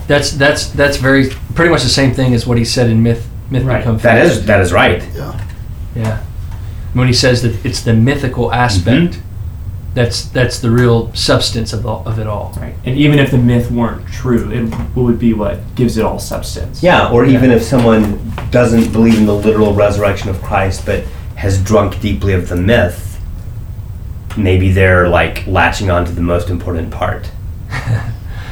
[0.07, 3.29] That's that's that's very pretty much the same thing as what he said in Myth
[3.49, 3.77] Myth Right.
[3.79, 4.25] Become That Fact.
[4.25, 5.01] is that is right.
[5.15, 5.47] Yeah.
[5.95, 6.23] Yeah.
[6.93, 9.93] When he says that it's the mythical aspect, Mm-hmm.
[9.95, 12.53] that's that's the real substance of all, of it all.
[12.57, 12.75] Right.
[12.85, 16.81] And even if the myth weren't true, it would be what gives it all substance.
[16.83, 21.03] Yeah, or even if someone doesn't believe in the literal resurrection of Christ but
[21.35, 23.19] has drunk deeply of the myth,
[24.37, 27.29] maybe they're like latching on to the most important part.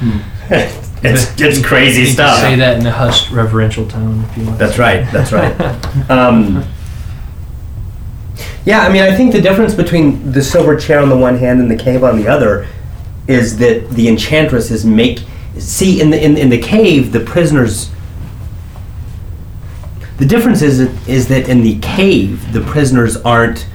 [0.50, 2.40] it's it's crazy You stuff.
[2.40, 4.58] Say that in a hushed, reverential tone if you want.
[4.58, 5.06] That's right.
[5.12, 5.54] That's right.
[6.10, 6.64] Um,
[8.64, 11.60] yeah, I mean, I think the difference between the silver chair on the one hand
[11.60, 12.66] and the cave on the other
[13.26, 15.24] is that the enchantress is make.
[15.58, 17.90] See, in the in, in the cave, the prisoners.
[20.18, 23.66] The difference is is that in the cave, the prisoners aren't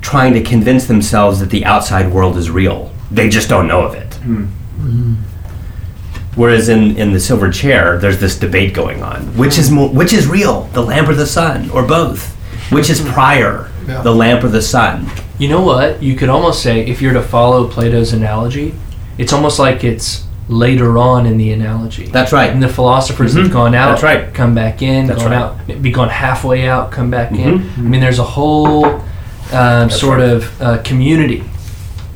[0.00, 2.92] trying to convince themselves that the outside world is real.
[3.10, 4.14] They just don't know of it.
[4.14, 4.44] Hmm.
[4.44, 5.14] Mm-hmm.
[6.34, 9.74] Whereas in, in the silver chair, there's this debate going on: which is hmm.
[9.74, 12.37] more, which is real, the lamp or the sun, or both?
[12.70, 14.02] Which is prior, Yeah.
[14.02, 15.06] the lamp or the sun?
[15.38, 16.02] You know what?
[16.02, 18.74] You could almost say, if you're to follow Plato's analogy,
[19.18, 22.06] it's almost like it's later on in the analogy.
[22.06, 22.50] That's right.
[22.50, 23.42] And the philosophers Mhm.
[23.42, 24.32] have gone out, That's right.
[24.34, 25.40] come back in, That's gone right.
[25.40, 27.60] out, be gone halfway out, come back in.
[27.60, 27.78] Mhm.
[27.78, 29.00] I mean, there's a whole
[29.52, 30.28] um, sort right.
[30.28, 31.42] of uh, community.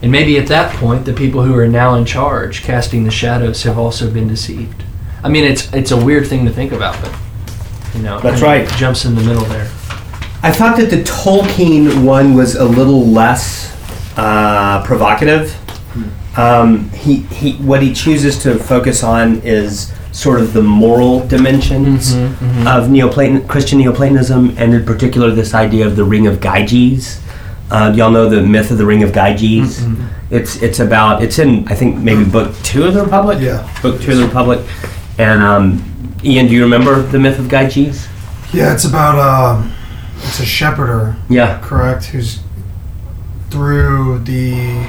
[0.02, 3.62] And maybe at that point, the people who are now in charge, casting the shadows,
[3.62, 4.82] have also been deceived.
[5.24, 7.12] I mean, it's it's a weird thing to think about, but
[7.94, 8.68] you know, That's right.
[8.76, 9.68] Jumps in the middle there.
[10.44, 13.70] I thought that the Tolkien one was a little less
[14.16, 15.56] uh, provocative.
[16.36, 22.14] Um, he, he what he chooses to focus on is sort of the moral dimensions
[22.14, 22.66] Mhm, mhm.
[22.66, 27.20] of Neoplaton Christian Neoplatonism, and in particular this idea of the Ring of Gyges.
[27.70, 29.80] Uh, y'all know the myth of the Ring of Gyges.
[29.80, 30.08] Mm-mm.
[30.30, 33.38] It's it's about it's in I think maybe book two of the Republic.
[33.40, 33.68] Yeah.
[33.82, 34.60] book two of the Republic.
[35.18, 38.08] And um, Ian, do you remember the myth of Gyges?
[38.54, 39.72] Yeah, it's about um,
[40.22, 41.58] it's a shepherder, Yeah.
[41.62, 42.40] correct, who's
[43.50, 44.86] through the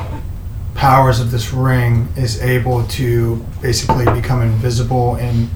[0.75, 5.49] powers of this ring is able to basically become invisible and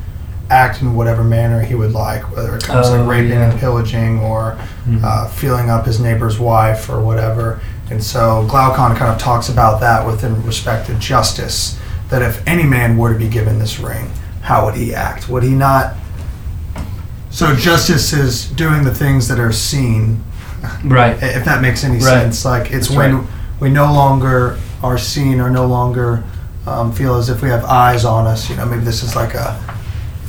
[0.50, 3.50] act in whatever manner he would like, whether it comes Oh, like raping yeah.
[3.52, 4.56] and pillaging or
[4.88, 5.04] Mhm.
[5.04, 7.60] uh, feeling up his neighbor's wife or whatever.
[7.90, 11.78] And so Glaucon kind of talks about that within respect to justice.
[12.10, 14.10] That if any man were to be given this ring,
[14.42, 15.28] how would he act?
[15.28, 15.96] Would he not?
[17.38, 20.24] So justice is doing the things that are seen,
[20.84, 21.16] Right.
[21.22, 22.02] if that makes any Right.
[22.02, 22.44] sense.
[22.44, 23.24] Like it's That's when right.
[23.60, 26.24] we no longer are seen or no longer
[26.66, 28.50] um, feel as if we have eyes on us.
[28.50, 29.56] You know, maybe this is like a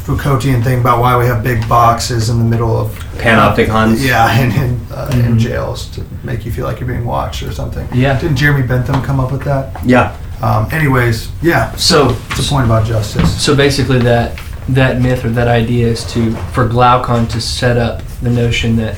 [0.04, 4.04] Foucaultian thing about why we have big boxes in the middle of Panopticons.
[4.06, 5.38] yeah, in, in, uh, in Mhm.
[5.38, 7.88] jails to make you feel like you're being watched or something.
[7.94, 8.18] Yeah.
[8.20, 9.80] Didn't Jeremy Bentham come up with that?
[9.82, 10.12] Yeah.
[10.42, 11.70] Um, anyways, yeah.
[11.76, 13.30] So It's a point about justice.
[13.42, 18.02] So basically, that that myth or that idea is to for Glaucon to set up
[18.22, 18.96] the notion that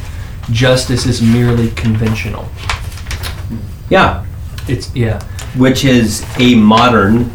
[0.50, 2.48] justice is merely conventional.
[3.88, 4.24] Yeah.
[4.68, 5.20] It's yeah,
[5.56, 7.30] Which is a modern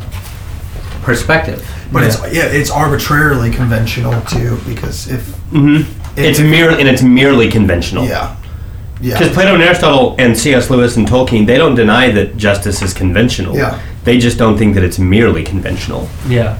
[1.04, 1.66] perspective.
[1.92, 2.08] But Yeah.
[2.08, 6.02] it's yeah, it's arbitrarily conventional too because if Mm-hmm.
[6.18, 8.06] It's merely and it's merely conventional.
[8.06, 8.36] yeah,
[9.02, 10.70] Because yeah, Plato and Aristotle and C.S.
[10.70, 13.56] Lewis and Tolkien, they don't deny that justice is conventional.
[13.56, 13.80] Yeah.
[14.06, 16.08] They just don't think that it's merely conventional.
[16.28, 16.58] yeah,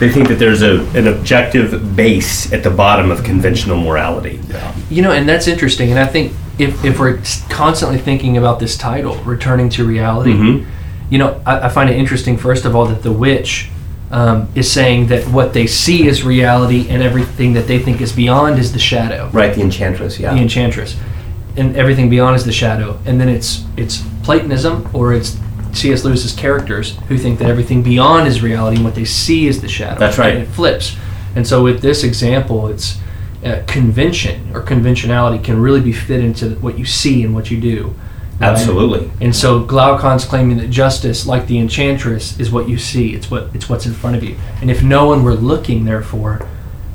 [0.00, 4.40] They think that there's a, an objective base at the bottom of conventional morality.
[4.48, 4.74] yeah.
[4.90, 5.90] you know, and that's interesting.
[5.90, 10.66] And I think if if we're constantly thinking about this title, returning to reality, Mhm.
[11.10, 12.36] you know, I, I find it interesting.
[12.36, 13.70] First of all, that the witch.
[14.10, 18.12] Um, is saying that what they see is reality and everything that they think is
[18.12, 19.28] beyond is the shadow.
[19.32, 20.32] Right, the Enchantress, yeah.
[20.34, 20.94] the enchantress
[21.56, 25.36] and everything beyond is the shadow and then it's it's platonism or it's
[25.74, 29.60] cs lewis's characters who think that everything beyond is reality and what they see is
[29.60, 30.34] the shadow That's right.
[30.34, 30.96] and it flips
[31.36, 32.98] and so with this example it's
[33.44, 37.60] uh, convention or conventionality can really be fit into what you see and what you
[37.60, 37.94] do
[38.40, 38.48] right?
[38.48, 39.10] Absolutely.
[39.20, 43.54] and so glaucon's claiming that justice like the enchantress is what you see it's what
[43.54, 46.46] it's what's in front of you and if no one were looking therefore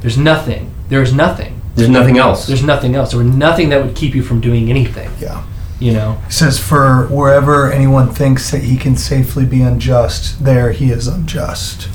[0.02, 2.48] there's nothing there's nothing There's nothing else.
[2.48, 3.12] there's nothing else.
[3.12, 5.10] There were nothing that would keep you from doing anything.
[5.20, 5.44] yeah.
[5.80, 6.22] You know.
[6.28, 11.08] It says, "For wherever anyone thinks that he can safely be unjust, there he is
[11.08, 11.90] unjust."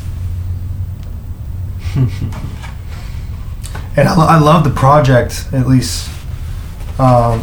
[3.97, 6.11] And I, lo- I love the project, at least
[6.99, 7.41] um,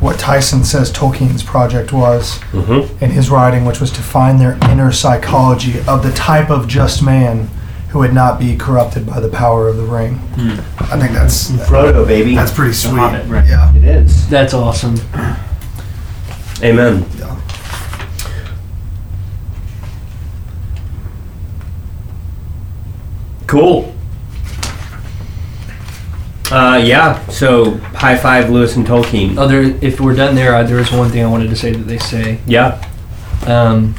[0.00, 3.04] what Tyson says Tolkien's project was mm-hmm.
[3.04, 7.02] in his writing, which was to find their inner psychology of the type of just
[7.02, 7.50] man
[7.92, 10.14] who would not be corrupted by the power of the ring.
[10.78, 12.34] I think that's Frodo, baby.
[12.34, 12.94] that's pretty sweet.
[12.94, 13.46] Hobbit, right.
[13.46, 13.74] Yeah.
[13.76, 14.28] it is.
[14.30, 14.96] That's awesome.
[16.62, 17.04] Amen.
[17.18, 17.38] yeah.
[23.46, 23.94] Cool.
[26.50, 29.36] Uh, yeah, so high five Lewis and Tolkien.
[29.38, 29.62] Oh, there.
[29.82, 31.98] If we're done there, uh, there is one thing I wanted to say that they
[31.98, 32.40] say.
[32.46, 32.82] Yeah.
[33.46, 33.94] Um,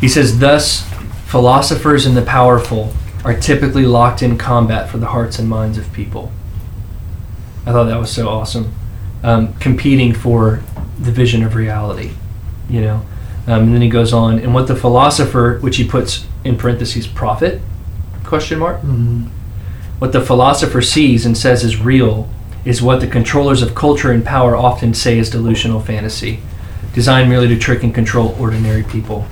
[0.00, 0.89] he says, "Thus,
[1.30, 2.92] philosophers and the powerful
[3.24, 6.32] are typically locked in combat for the hearts and minds of people."
[7.64, 8.72] I thought that was so awesome,
[9.22, 10.60] um, competing for
[10.98, 12.10] the vision of reality.
[12.68, 13.02] You know,
[13.46, 17.06] um, and then he goes on, and what the philosopher, which he puts in parentheses,
[17.06, 17.60] prophet,
[18.24, 18.82] question mark.
[18.82, 19.26] Mhm.
[20.00, 22.28] What the philosopher sees and says is real
[22.64, 26.40] is what the controllers of culture and power often say is delusional fantasy,
[26.94, 29.26] designed merely to trick and control ordinary people.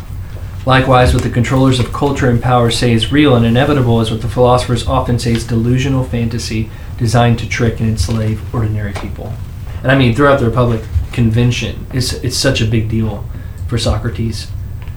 [0.68, 4.20] Likewise, what the controllers of culture and power say is real and inevitable is what
[4.20, 9.32] the philosophers often say is delusional fantasy, designed to trick and enslave ordinary people.
[9.82, 13.24] And I mean, throughout the Republic, convention is it's such a big deal
[13.66, 14.48] for Socrates.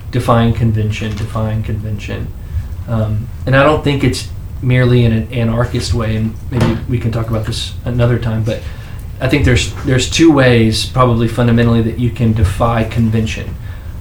[0.10, 2.28] Define convention, define convention.
[2.90, 4.28] Um, and I don't think it's
[4.62, 8.44] merely in an anarchist way, and maybe we can talk about this another time.
[8.44, 8.62] But
[9.22, 13.56] I think there's there's two ways, probably fundamentally, that you can defy convention,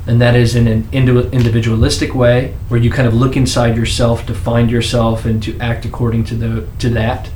[0.06, 4.34] and that is in an individualistic way, where you kind of look inside yourself to
[4.34, 7.28] find yourself and to act according to the to that,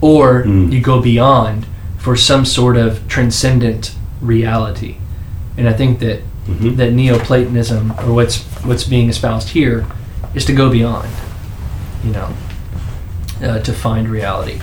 [0.00, 0.72] or Mm.
[0.72, 1.66] you go beyond
[1.98, 4.96] for some sort of transcendent reality.
[5.56, 6.76] And I think that Mhm.
[6.76, 9.84] that Neoplatonism, or what's what's being espoused here,
[10.34, 11.08] is to go beyond,
[12.04, 12.28] you know,
[13.42, 14.58] uh, to find reality.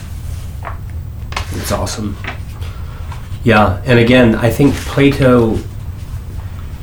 [1.56, 2.18] It's awesome.
[3.44, 5.60] Yeah, and again, I think Plato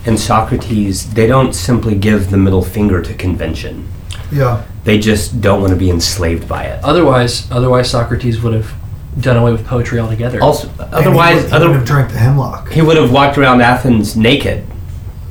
[0.07, 3.88] and Socrates, they don't simply give the middle finger to convention.
[4.33, 4.65] Yeah.
[4.85, 6.83] They just don't want to be enslaved by it.
[6.83, 8.73] Otherwise, otherwise Socrates would have
[9.21, 10.41] done away with poetry altogether.
[10.43, 12.71] Also, And he otherwise, would, he would have drank the hemlock.
[12.71, 14.67] he would have walked around Athens naked.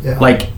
[0.04, 0.20] Yeah.
[0.20, 0.51] Like,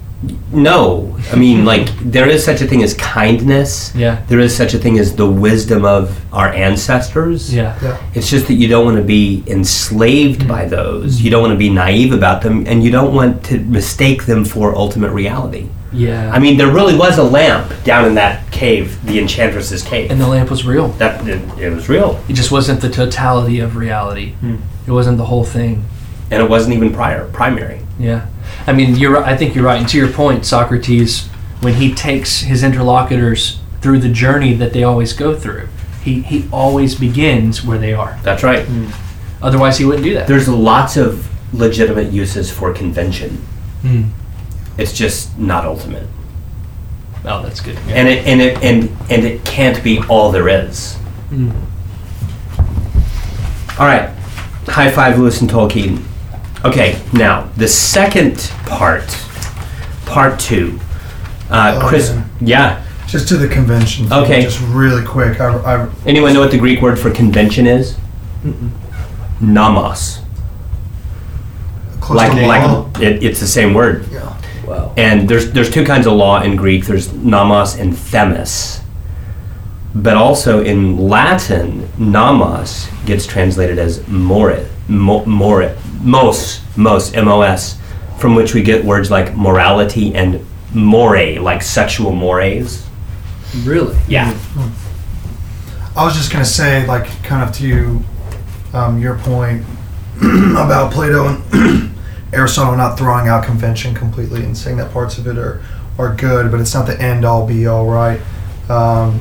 [0.51, 1.17] no.
[1.31, 3.93] I mean, like, there is such a thing as kindness.
[3.95, 4.23] Yeah.
[4.27, 7.53] There is such a thing as the wisdom of our ancestors.
[7.53, 7.77] yeah.
[7.81, 8.11] yeah.
[8.13, 11.21] It's just that you don't want to be enslaved by those.
[11.21, 14.45] You don't want to be naive about them, and you don't want to mistake them
[14.45, 15.67] for ultimate reality.
[15.91, 16.31] Yeah.
[16.31, 20.09] I mean, there really was a lamp down in that cave, the Enchantress's cave.
[20.09, 20.87] and the lamp was real.
[20.93, 24.31] that it, it was real, It just wasn't the totality of reality.
[24.33, 24.55] Hmm.
[24.87, 25.85] It wasn't the whole thing.
[26.31, 27.79] and it wasn't even prior primary.
[28.03, 28.27] Yeah.
[28.67, 29.11] I mean, you're.
[29.13, 29.79] right- I think you're right.
[29.79, 31.27] And to your point, Socrates,
[31.61, 35.67] when he takes his interlocutors through the journey that they always go through,
[36.03, 38.19] he he always begins where they are.
[38.23, 38.65] That's right.
[39.41, 40.27] Otherwise, he wouldn't do that.
[40.27, 43.37] There's lots of legitimate uses for convention.
[43.81, 44.03] Hmm.
[44.77, 46.07] It's just not ultimate,
[47.25, 47.77] Oh, that's good.
[47.87, 50.95] and it and it and and it can't be all there is.
[51.29, 51.51] Hmm.
[53.79, 54.09] All right.
[54.67, 56.01] High five, Lewis and Tolkien.
[56.65, 59.05] Okay, now the second part,
[60.05, 60.79] part two.
[61.49, 62.29] Uh, Oh, Chris, man.
[62.41, 62.85] yeah.
[63.07, 64.07] Just to the convention.
[64.07, 64.41] thing, Okay.
[64.41, 65.39] Just really quick.
[65.39, 67.95] I, I, Anyone know what the Greek word for convention is?
[69.41, 70.19] Namos.
[71.99, 72.47] close Like, to law.
[72.91, 74.07] like it, it's the same word.
[74.11, 74.29] yeah.
[74.65, 74.93] Wow.
[74.95, 76.85] And there's there's two kinds of law in Greek.
[76.85, 78.79] There's nomos and themis.
[79.95, 87.79] But also in Latin, nomos gets translated as more, mo, more, mos, mos, m-o-s,
[88.17, 92.87] from which we get words like morality and more, like sexual mores.
[93.63, 93.97] Really?
[94.07, 94.35] Yeah.
[95.95, 98.01] I was just gonna say, like, kind of to
[98.73, 99.63] um, your point
[100.17, 101.93] about Plato and
[102.33, 105.61] Aristotle not throwing out convention completely and saying that parts of it are
[105.99, 107.85] are good, but it's not the end all be all.
[107.85, 108.19] Right?
[108.69, 109.19] Um,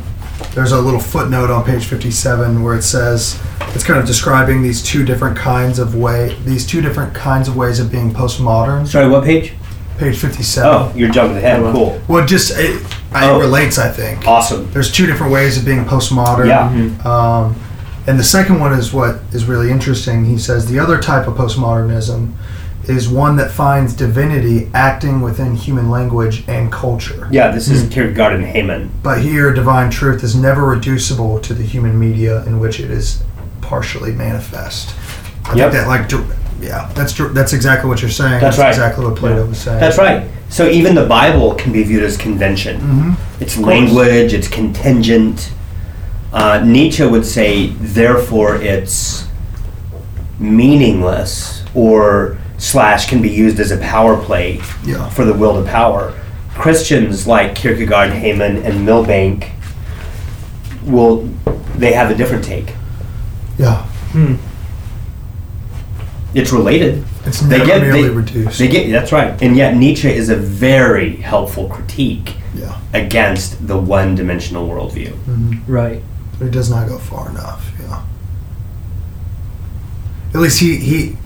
[0.54, 3.40] there's a little footnote on page 57 where it says
[3.74, 7.56] it's kind of describing these two different kinds of way, these two different kinds of
[7.56, 8.86] ways of being postmodern.
[8.86, 9.54] Sorry, what page?
[9.98, 10.68] Page 57.
[10.70, 11.60] Oh, you're jumping ahead.
[11.74, 12.00] Cool.
[12.08, 12.82] Well, just it,
[13.14, 13.38] Oh.
[13.38, 14.26] relates, I think.
[14.26, 14.70] Awesome.
[14.72, 16.46] There's two different ways of being postmodern.
[16.48, 16.66] Yeah.
[17.04, 17.54] Um,
[18.06, 20.24] and the second one is what is really interesting.
[20.24, 22.32] He says the other type of postmodernism
[22.88, 27.28] is one that finds divinity acting within human language and culture.
[27.30, 28.90] Yeah, this is Kierkegaard and Hamann.
[29.02, 33.22] But here, divine truth is never reducible to the human media in which it is
[33.60, 34.94] partially manifest.
[35.44, 35.72] I Yep.
[35.72, 36.10] think that, like,
[36.60, 38.40] yeah, that's dir- that's exactly what you're saying.
[38.40, 38.68] That's right.
[38.68, 39.80] exactly what Plato was saying.
[39.80, 40.24] That's right.
[40.48, 42.80] So even the Bible can be viewed as convention.
[42.80, 43.42] Mm-hmm.
[43.42, 45.50] It's language, it's contingent.
[46.32, 49.26] Uh, Nietzsche would say, therefore, it's
[50.38, 55.08] meaningless or slash can be used as a power play Yeah.
[55.10, 56.14] for the will to power.
[56.54, 59.50] Christians like Kierkegaard, Hamann, and Milbank
[60.84, 61.28] will
[61.76, 62.74] they have a different take.
[63.58, 63.82] Yeah.
[64.12, 64.34] Hmm.
[66.34, 67.04] It's related.
[67.26, 68.58] It's They never get merely they, reduced.
[68.58, 69.40] They get that's right.
[69.42, 72.78] And yet Nietzsche is a very helpful critique yeah.
[72.94, 75.10] against the one-dimensional worldview.
[75.24, 76.02] hmm Right.
[76.38, 77.70] But it does not go far enough.
[77.80, 78.02] Yeah.
[80.34, 81.16] At least he he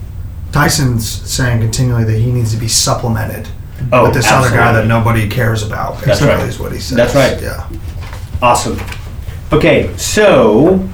[0.57, 3.47] Tyson's saying continually that he needs to be supplemented
[3.93, 6.01] Oh, with this other guy that nobody cares about.
[6.01, 6.49] That's right.
[6.49, 6.97] is what he says.
[6.97, 7.39] That's right.
[7.43, 7.69] Yeah.
[8.41, 8.81] Awesome.
[9.53, 10.89] Okay, so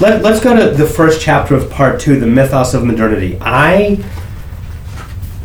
[0.00, 3.36] let, let's go to the first chapter of part two, the mythos of modernity.
[3.40, 4.02] I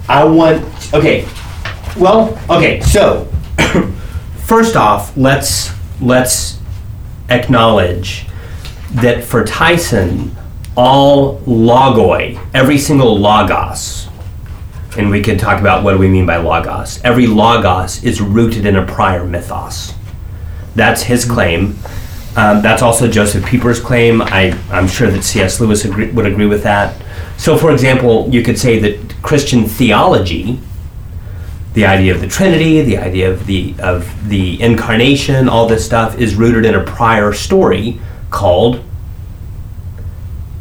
[0.08, 0.62] I want
[0.94, 1.28] okay.
[1.98, 3.26] Well, okay, so
[4.46, 6.60] first off, let's let's
[7.30, 8.28] acknowledge
[8.92, 10.36] that for Tyson,
[10.76, 14.08] all logoi, every single logos,
[14.98, 17.02] and we could talk about what do we mean by logos.
[17.04, 19.94] Every logos is rooted in a prior mythos.
[20.76, 21.76] That's his claim.
[22.36, 24.22] Um, that's also Joseph Pieper's claim.
[24.22, 25.60] I, I'm sure that C.S.
[25.60, 27.00] Lewis agree, would agree with that.
[27.38, 30.60] So, for example, you could say that Christian theology,
[31.74, 36.17] the idea of the Trinity, the idea of the of the incarnation, all this stuff
[36.19, 38.00] is rooted in a prior story
[38.30, 38.84] called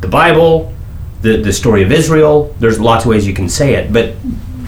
[0.02, 0.74] the Bible,
[1.22, 2.54] the, the story of Israel.
[2.58, 4.14] There's lots of ways you can say it, but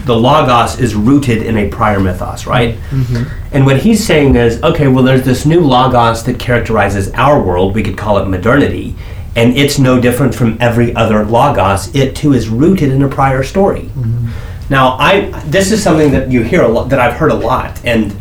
[0.05, 2.75] the Logos is rooted in a prior mythos, right?
[2.89, 3.55] Mm-hmm.
[3.55, 7.75] And what he's saying is, okay, well, there's this new Logos that characterizes our world.
[7.75, 8.95] We could call it modernity.
[9.35, 11.93] And it's no different from every other Logos.
[11.93, 13.81] It too is rooted in a prior story.
[13.81, 14.29] Mm-hmm.
[14.69, 17.83] Now, I this is something that you hear a lot, that I've heard a lot,
[17.85, 18.15] and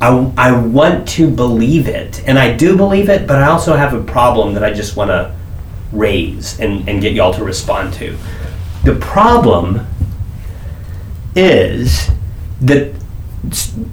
[0.00, 3.94] I, I want to believe it, and I do believe it, but I also have
[3.94, 5.34] a problem that I just want to
[5.92, 8.16] raise and, and get y'all to respond to.
[8.84, 9.86] The problem
[11.36, 12.10] is
[12.60, 12.92] that,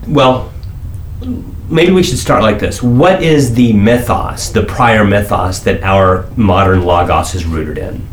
[0.07, 0.51] well,
[1.69, 2.81] maybe we should start like this.
[2.81, 8.07] What is the mythos, the prior mythos that our modern logos is rooted in?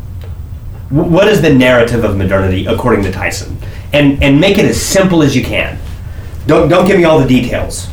[0.89, 3.57] What is the narrative of modernity according to Tyson?
[3.91, 5.79] And and make it as simple as you can.
[6.47, 7.87] Don't don't give me all the details.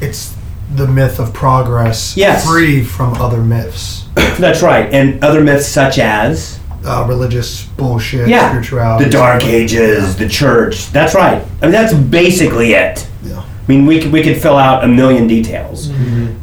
[0.00, 0.36] It's
[0.74, 2.46] the myth of progress, Yes.
[2.46, 4.05] free from other myths,
[4.38, 4.92] That's right.
[4.92, 10.86] And other myths such as uh, religious bullshit, yeah, spirituality, the Dark Ages, the church.
[10.88, 11.42] That's right.
[11.60, 13.06] I mean that's basically it.
[13.22, 13.40] Yeah.
[13.40, 15.88] I mean, we could, we could fill out a million details.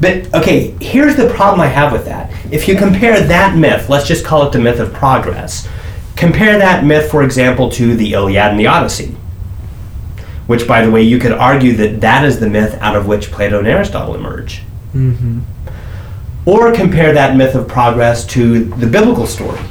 [0.01, 2.29] But, okay, here's the problem I have with that.
[2.51, 5.69] If you compare that myth, let's just call it the myth of progress,
[6.17, 9.15] compare that myth, for example, to the Iliad and the Odyssey.
[10.47, 13.31] Which, by the way, you could argue that that is the myth out of which
[13.31, 14.61] Plato and Aristotle emerge.
[14.93, 15.39] Mm-hmm.
[16.45, 19.61] Or compare that myth of progress to the biblical story.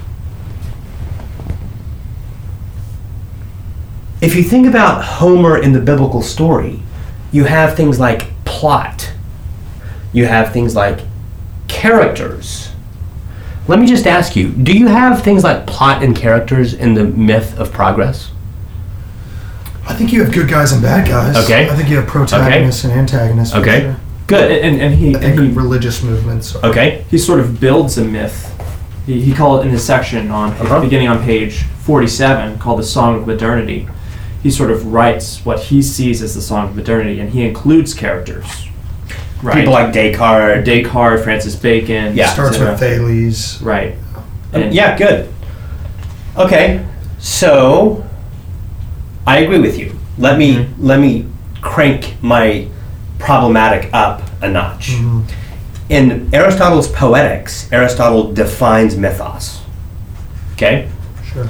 [4.20, 6.80] If you think about Homer in the biblical story,
[7.32, 9.12] you have things like plot,
[10.12, 11.00] you have things like
[11.68, 12.70] characters.
[13.68, 17.04] Let me just ask you do you have things like plot and characters in the
[17.04, 18.30] myth of progress?
[19.88, 21.36] I think you have good guys and bad guys.
[21.44, 21.68] Okay.
[21.68, 23.52] I think you have protagonists and antagonists.
[23.52, 23.80] for Okay.
[23.80, 23.96] sure.
[24.26, 24.50] Good.
[24.62, 26.54] And, and he I think and he, religious movements.
[26.56, 27.04] Are, Okay.
[27.10, 28.48] he sort of builds a myth.
[29.06, 30.80] He, he called it in his section on Uh-huh.
[30.80, 33.88] beginning on page 47 called the Song of Modernity.
[34.42, 37.94] He sort of writes what he sees as the Song of Modernity, and he includes
[37.94, 38.46] characters.
[39.42, 39.56] Right.
[39.56, 40.64] People like Descartes.
[40.64, 42.16] Descartes, Francis Bacon.
[42.16, 42.28] Yeah.
[42.32, 43.60] Starts with Thales.
[43.60, 43.96] Right.
[44.52, 45.28] Um, yeah, good.
[46.36, 46.84] Okay,
[47.18, 48.04] so
[49.26, 49.96] I agree with you.
[50.18, 50.68] Let me Mhm.
[50.78, 51.26] let me
[51.60, 52.66] crank my
[53.22, 54.90] problematic up a notch.
[54.90, 55.22] Mhm.
[55.88, 59.60] In Aristotle's Poetics, Aristotle defines mythos.
[60.54, 60.88] Okay?
[61.32, 61.48] Sure.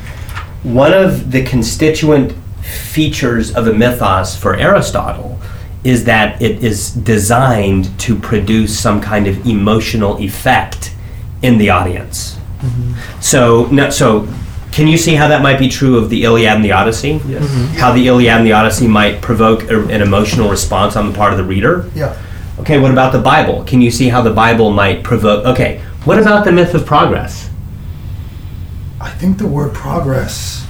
[0.63, 5.39] One of the constituent features of a mythos for Aristotle
[5.85, 10.93] is that it is designed to produce some kind of emotional effect
[11.43, 12.37] in the audience.
[13.21, 14.29] So, no, so
[14.73, 17.21] can you see how that might be true of the Iliad and the Odyssey?
[17.27, 17.45] Yes.
[17.45, 17.75] Mm-hmm.
[17.75, 21.33] How the Iliad and the Odyssey might provoke a, an emotional response on the part
[21.33, 21.91] of the reader?
[21.95, 22.21] Yeah.
[22.59, 23.65] Okay, what about the Bible?
[23.65, 25.45] Can you see how the Bible might provoke?
[25.47, 27.51] Okay, what about the myth of progress?
[29.01, 30.62] I think the word progress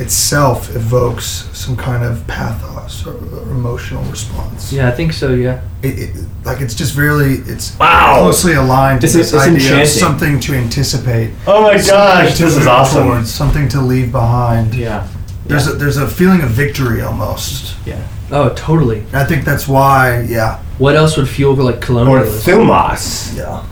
[0.00, 4.72] itself evokes some kind of pathos or, or emotional response.
[4.72, 5.32] Yeah, I think so.
[5.34, 5.60] Yeah.
[5.82, 8.18] It, it, like it's just really it's Wow.
[8.20, 9.82] closely aligned to It's- this it's idea enchanting.
[9.82, 11.30] of something to anticipate.
[11.46, 14.74] Oh my something to move towards, something to leave behind.
[14.74, 15.06] Yeah.
[15.46, 17.76] There's a, there's a feeling of victory almost.
[17.86, 18.02] Yeah.
[18.30, 19.04] Oh, totally.
[19.12, 22.60] I think that's why, yeah, What else would fuel like Or colonialism?
[22.60, 23.36] thumos.
[23.36, 23.62] yeah,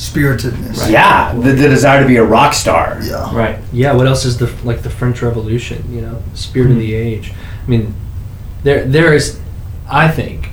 [0.00, 0.88] spiritedness.
[0.90, 2.98] Yeah, the, the desire to be a rock star.
[3.02, 3.34] Yeah.
[3.36, 3.58] Right.
[3.72, 3.92] Yeah.
[3.92, 5.84] What else is the like the French Revolution?
[5.92, 7.32] You know, spirit of the age.
[7.66, 7.94] I mean,
[8.62, 9.38] there there is,
[9.88, 10.48] I think,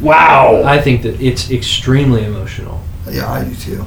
[0.00, 0.62] Wow.
[0.64, 2.80] I think that it's extremely emotional.
[3.10, 3.86] Yeah, I do too.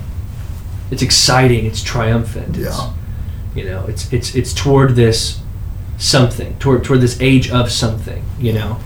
[0.92, 1.66] It's exciting.
[1.66, 2.58] It's triumphant.
[2.58, 2.94] It's, Yeah.
[3.56, 5.40] You know, it's it's it's toward this
[5.98, 8.24] something, toward toward this age of something.
[8.40, 8.80] You know,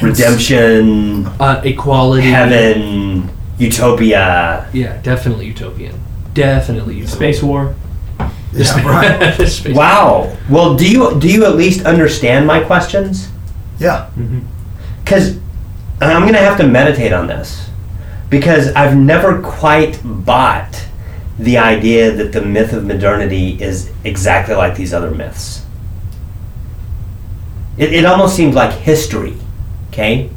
[0.00, 4.68] Redemption, uh, equality, heaven, utopia.
[4.72, 5.98] Yeah, definitely utopian.
[6.34, 7.16] Definitely utopian.
[7.16, 7.74] Space war.
[8.52, 9.34] Yeah, right.
[9.48, 10.36] Space- Wow.
[10.50, 13.28] Well, do you do you at least understand my questions?
[13.78, 14.10] Yeah.
[14.16, 14.40] Mm-hmm.
[15.02, 15.38] Because
[16.00, 17.68] I'm going to have to meditate on this.
[18.30, 20.86] Because I've never quite bought
[21.38, 25.64] the idea that the myth of modernity is exactly like these other myths.
[27.78, 29.34] It, it almost seems like history,
[29.88, 30.30] okay?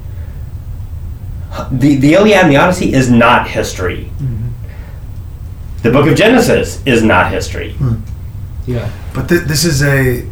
[1.71, 4.11] The, the Iliad and the Odyssey is not history.
[5.83, 7.73] The book of Genesis is not history.
[7.73, 7.95] Hmm.
[8.65, 8.91] Yeah.
[9.13, 10.27] But th- this is a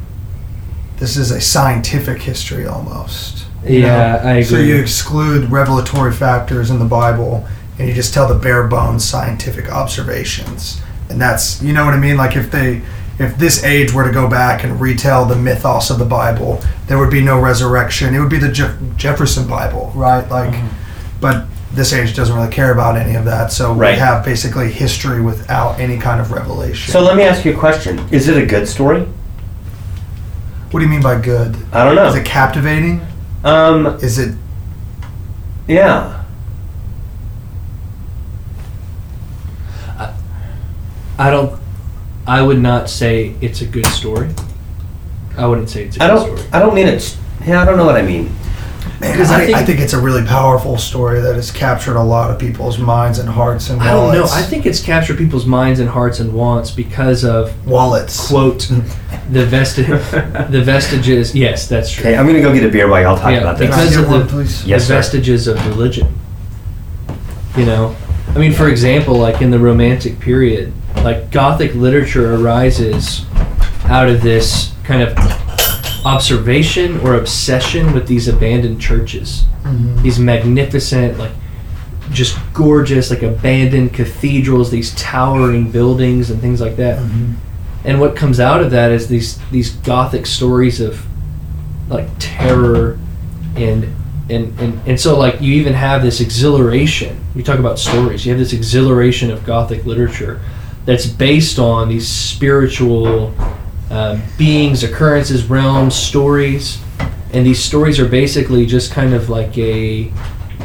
[0.98, 3.46] this is a scientific history almost.
[3.64, 4.30] Yeah, know?
[4.30, 7.48] I So you exclude revelatory factors in the Bible,
[7.78, 12.00] and you just tell the bare bones scientific observations, and that's you know what I
[12.00, 12.18] mean.
[12.18, 12.82] Like if they
[13.20, 16.98] if this age were to go back and retell the mythos of the Bible, there
[16.98, 18.16] would be no resurrection.
[18.16, 20.28] It would be the Jeff- Jefferson Bible, right?
[20.30, 20.83] Like, mm-hmm.
[21.24, 23.50] But this age doesn't really care about any of that.
[23.54, 23.94] So Right.
[23.94, 26.92] we have basically history without any kind of revelation.
[26.92, 27.98] So let me ask you a question.
[28.12, 29.08] Is it a good story?
[30.72, 31.56] what do you mean by good?
[31.72, 32.08] I don't know.
[32.08, 33.00] Is it captivating?
[33.44, 34.36] Um, Is it
[35.68, 36.24] yeah.
[41.20, 41.60] I don't.
[42.26, 44.30] I would not say it's a good story.
[45.38, 46.38] I wouldn't say it's a I good don't.
[46.38, 46.50] story.
[46.52, 47.18] I don't mean it's.
[47.46, 48.34] Yeah, I don't know what I mean.
[49.04, 51.96] Man, Because I, I think- I think it's a really powerful story that has captured
[51.98, 53.92] a lot of people's minds and hearts and wallets.
[53.92, 54.34] I don't know.
[54.34, 58.28] I think it's captured people's minds and hearts and wants because of wallets.
[58.30, 58.60] quote
[59.30, 61.36] the vesti- the vestiges.
[61.36, 62.06] Yes, that's true.
[62.06, 63.68] Okay, I'm gonna go get a beer while y'all talk Yeah, about this.
[63.70, 64.44] Because get of one, the.
[64.66, 64.96] Yes, the sir.
[64.96, 66.08] vestiges of religion.
[67.58, 67.96] You know,
[68.36, 73.26] I mean, for example, like in the Romantic period, like Gothic literature arises
[73.86, 75.14] out of this kind of
[76.06, 80.02] observation or obsession with these abandoned churches, Mhm.
[80.04, 81.32] these magnificent, like
[82.12, 87.34] just gorgeous, like abandoned cathedrals, these towering buildings and things like that Mhm.
[87.86, 91.00] and what comes out of that is these these gothic stories of
[91.90, 92.98] like terror
[93.56, 93.88] and
[94.30, 98.32] and, and and so like you even have this exhilaration you talk about stories you
[98.32, 100.40] have this exhilaration of gothic literature
[100.86, 103.34] that's based on these spiritual
[103.94, 106.80] uh, beings occurrences realms stories
[107.34, 110.12] and these stories are basically just kind of like a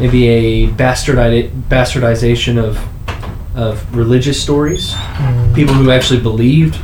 [0.01, 2.79] maybe a bastardi- bastardization of
[3.55, 5.55] of religious stories Mhm.
[5.55, 6.79] people who actually believed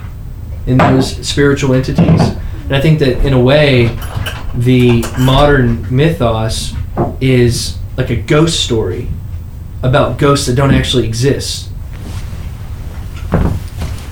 [0.66, 2.20] in those spiritual entities.
[2.66, 3.90] And I think that in a way,
[4.54, 6.72] the modern mythos
[7.20, 9.08] is like a ghost story
[9.82, 11.68] about ghosts that don't actually exist.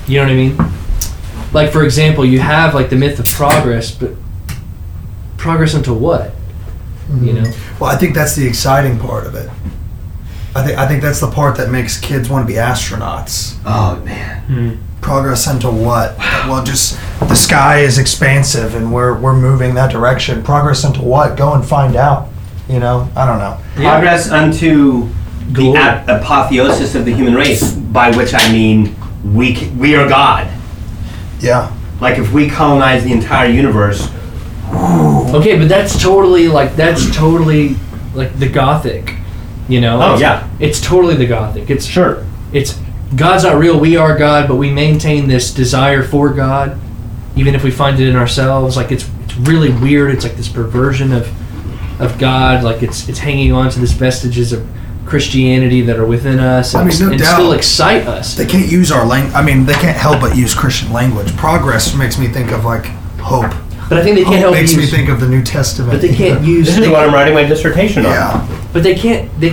[0.07, 0.72] You know what I mean?
[1.53, 4.13] Like for example, you have like the myth of progress, but
[5.37, 6.33] progress into what?
[7.09, 7.43] You mm-hmm.
[7.43, 7.53] know?
[7.81, 9.51] Well, I think that's the exciting part of it.
[10.55, 13.59] I think I think that's the part that makes kids want to be astronauts.
[13.65, 14.43] Oh man.
[14.45, 15.01] Hmm.
[15.01, 16.17] Progress into what?
[16.47, 20.43] Well, just the sky is expansive and we're we're moving that direction.
[20.43, 21.37] Progress into what?
[21.37, 22.29] Go and find out.
[22.69, 23.59] You know, I don't know.
[23.75, 25.09] Progress unto
[25.51, 28.95] the ap- apotheosis of the human race, by which I mean
[29.25, 30.49] we c- we are God.
[31.43, 31.73] Yeah.
[32.01, 34.09] Like if we colonize the entire universe,
[35.35, 37.77] Okay, but that's totally like that's totally
[38.15, 39.15] like the gothic.
[39.69, 40.01] You know?
[40.01, 40.49] Oh, It's- yeah.
[40.61, 41.69] It's totally the gothic.
[41.71, 42.25] It's sure.
[42.53, 42.79] it's
[43.15, 46.79] God's not real, we are God, but we maintain this desire for God,
[47.37, 48.77] even if we find it in ourselves.
[48.77, 50.15] Like it's it's really weird.
[50.15, 51.29] It's like this perversion of
[52.01, 52.65] of God.
[52.65, 54.67] Like it's it's hanging on to this vestiges of
[55.13, 57.35] Christianity that are within us, I and, mean, no and doubt.
[57.35, 58.35] still excite us.
[58.35, 59.35] They can't use our language.
[59.35, 61.37] I mean, they can't help but use Christian language.
[61.37, 62.87] Progress makes me think of like
[63.21, 63.51] hope.
[63.91, 65.93] But I think they can't Hope help makes me think of the New Testament.
[65.93, 66.67] but they can't use.
[66.69, 68.13] This is what I'm writing my dissertation on.
[68.13, 68.69] Yeah.
[68.73, 69.29] But they can't.
[69.39, 69.51] They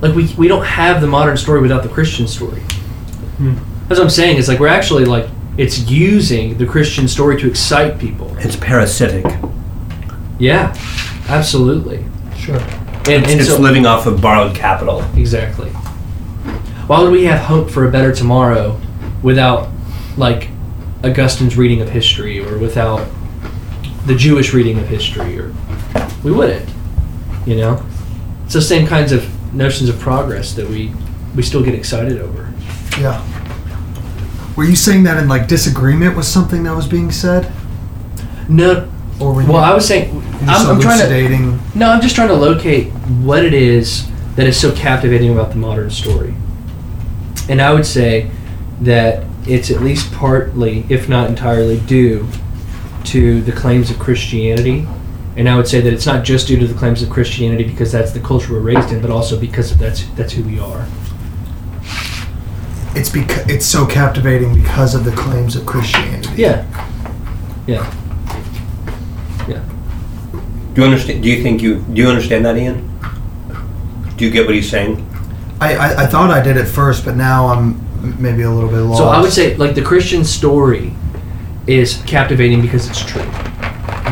[0.00, 2.60] like we we don't have the modern story without the Christian story.
[3.38, 3.54] Hmm.
[3.86, 4.38] That's what I'm saying.
[4.38, 8.34] It's like we're actually like it's using the Christian story to excite people.
[8.38, 9.24] It's parasitic.
[10.40, 10.74] Yeah,
[11.28, 12.04] absolutely.
[12.36, 12.58] Sure.
[13.08, 15.02] And, and it's so living off of borrowed capital.
[15.14, 15.70] exactly.
[16.88, 18.80] Why would we have hope for a better tomorrow
[19.22, 19.68] without
[20.16, 20.50] like
[21.02, 23.06] Augustine's reading of history or without
[24.06, 25.52] the Jewish reading of history or
[26.24, 26.68] we wouldn't.
[27.46, 27.86] You know?
[28.44, 30.92] It's the same kinds of notions of progress that we
[31.34, 32.52] we still get excited over.
[32.98, 33.22] Yeah.
[34.56, 37.52] Were you saying that in like disagreement with something that was being said,
[38.48, 38.90] No,
[39.20, 41.78] or were you well, I was saying, I'm, I'm trying to.
[41.78, 45.56] No, I'm just trying to locate what it is that is so captivating about the
[45.56, 46.34] modern story.
[47.48, 48.30] And I would say
[48.82, 52.28] that it's at least partly, if not entirely, due
[53.04, 54.86] to the claims of Christianity.
[55.36, 57.92] And I would say that it's not just due to the claims of Christianity because
[57.92, 60.86] that's the culture we're raised in, but also because that's that's who we are.
[62.94, 66.30] It's because it's so captivating because of the claims of Christianity.
[66.36, 66.64] Yeah.
[67.66, 67.92] Yeah.
[70.76, 71.22] Do you understand?
[71.22, 72.86] Do you think you do you understand that, Ian?
[74.18, 75.02] Do you get what he's saying?
[75.58, 77.80] I, I, I thought I did at first, but now I'm
[78.20, 78.98] maybe a little bit lost.
[78.98, 80.92] So I would say, like the Christian story
[81.66, 83.24] is captivating because it's true.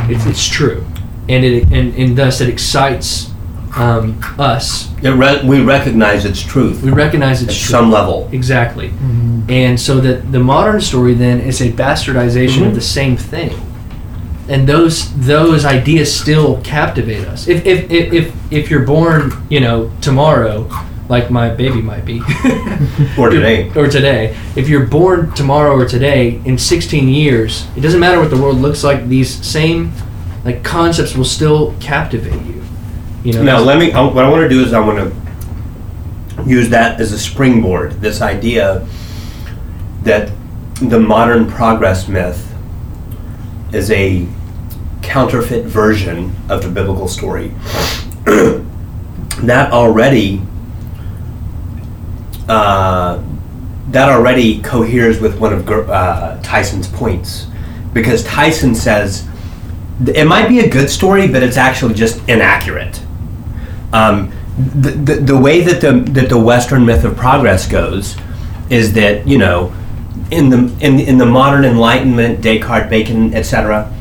[0.09, 0.87] It's, it's true,
[1.29, 3.31] and it and, and thus it excites
[3.77, 4.89] um, us.
[5.03, 7.71] It re- we recognize its truth We recognize it's at true.
[7.73, 8.27] some level.
[8.33, 9.51] Exactly, Mhm.
[9.51, 12.69] and so that the modern story then is a bastardization Mhm.
[12.69, 13.53] of the same thing,
[14.49, 17.49] and those those ideas still captivate us.
[17.49, 20.69] If if if if, if you're born, you know, tomorrow.
[21.07, 22.21] Like my baby might be,
[23.19, 23.71] Or today.
[23.77, 24.35] or today.
[24.57, 28.57] If you're born tomorrow or today, in 16 years, it doesn't matter what the world
[28.57, 29.07] looks like.
[29.07, 29.93] These same
[30.47, 32.65] like concepts will still captivate you.
[33.23, 33.43] You know.
[33.43, 33.93] Now, let me.
[33.93, 38.01] I- What I want to do is I want to use that as a springboard.
[38.01, 38.87] This idea
[40.05, 40.31] that
[40.81, 42.54] the modern progress myth
[43.75, 44.27] is a
[45.03, 47.49] counterfeit version of the biblical story.
[49.43, 50.43] that already.
[52.49, 53.23] Uh,
[53.89, 57.47] that already coheres with one of uh, Tyson's points,
[57.93, 59.27] because Tyson says
[60.07, 63.01] it might be a good story, but it's actually just inaccurate.
[63.93, 68.17] Um, the, the, the way that the that the Western myth of progress goes
[68.71, 69.73] is that you know
[70.31, 73.93] in the in, in the modern Enlightenment, Descartes, Bacon, etc.,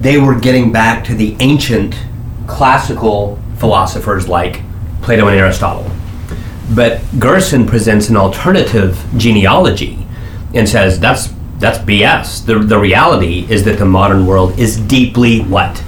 [0.00, 1.94] they were getting back to the ancient
[2.46, 4.60] classical philosophers like
[5.02, 5.90] Plato and Aristotle.
[6.74, 10.06] But Gerson presents an alternative genealogy
[10.54, 12.44] and says that's that's BS.
[12.46, 15.82] The, the reality is that the modern world is deeply what?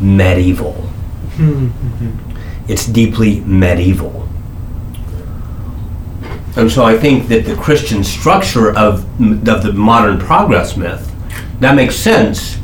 [0.00, 0.72] Medieval.
[0.72, 2.70] Hmm, hmm, hmm.
[2.70, 4.27] it's deeply medieval.
[6.58, 9.04] And so I think that the Christian structure of,
[9.48, 11.14] of the modern progress myth,
[11.60, 12.58] that makes sense.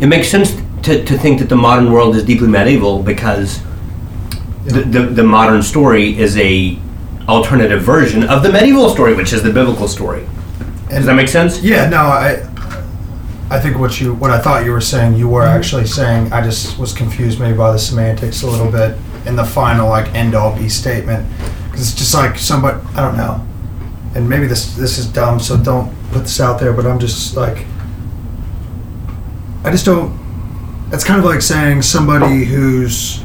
[0.00, 3.62] It makes sense to, to think that the modern world is deeply medieval because
[4.66, 6.78] the, the, the modern story is a
[7.26, 10.26] alternative version of the medieval story, which is the biblical story.
[10.90, 11.62] Does that make sense?
[11.62, 12.46] Yeah, no, I,
[13.50, 15.56] I think what you, what I thought you were saying, you were mm-hmm.
[15.56, 16.32] actually saying.
[16.32, 20.14] I just was confused maybe by the semantics a little bit in the final like
[20.14, 21.26] end all be statement,
[21.76, 23.46] because it's just like somebody, I don't know,
[24.14, 26.72] and maybe this this is dumb, so don't put this out there.
[26.72, 27.66] But I'm just like,
[29.62, 30.18] I just don't.
[30.90, 33.22] It's kind of like saying somebody who's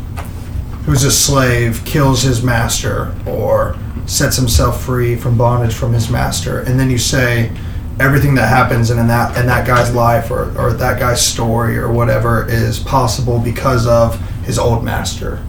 [0.86, 6.62] who's a slave kills his master or sets himself free from bondage from his master
[6.62, 7.52] and then you say
[8.00, 11.78] everything that happens in, in that in that guy's life or, or that guy's story
[11.78, 15.40] or whatever is possible because of his old master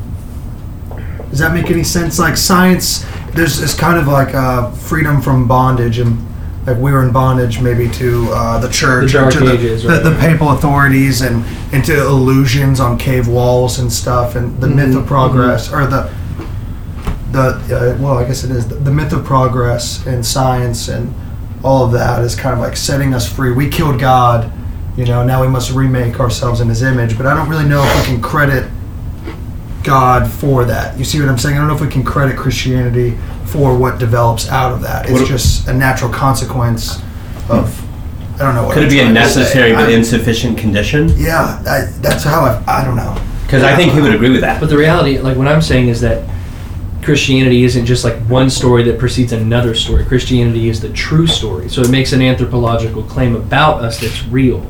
[1.33, 5.49] does that make any sense like science there's this kind of like uh, freedom from
[5.49, 6.19] bondage and
[6.67, 9.53] like we were in bondage maybe to uh, the church The or Dark to the,
[9.55, 10.03] Ages, the, right.
[10.05, 15.05] the papal authorities and into illusions on cave walls and stuff and the myth of
[15.05, 16.09] Mhm, progress or the
[17.33, 17.41] the
[17.99, 21.13] uh, well I guess it is the, the myth of progress and science and
[21.65, 23.53] all of that is kind of like setting us free.
[23.53, 24.53] We killed God,
[24.97, 25.25] you know.
[25.25, 27.17] Now we must remake ourselves in His image.
[27.17, 28.69] But I don't really know if we can credit
[29.85, 30.99] God for that.
[30.99, 31.57] You see what I'm saying?
[31.57, 33.17] I don't know if we can credit Christianity
[33.47, 35.09] for what develops out of that.
[35.09, 37.01] It's What- just a natural consequence
[37.49, 37.79] of
[38.41, 38.65] I don't know.
[38.65, 39.41] What Could I'm it be a trying to say.
[39.41, 41.13] necessary but I- insufficient condition?
[41.17, 42.63] Yeah, I, that's how I.
[42.67, 43.15] I don't know.
[43.47, 44.59] Because I think he would agree with that.
[44.59, 46.23] But the reality, like what I'm saying, is that
[47.03, 50.05] Christianity isn't just like one story that precedes another story.
[50.05, 51.69] Christianity is the true story.
[51.69, 54.65] So it makes an anthropological claim about us that's real,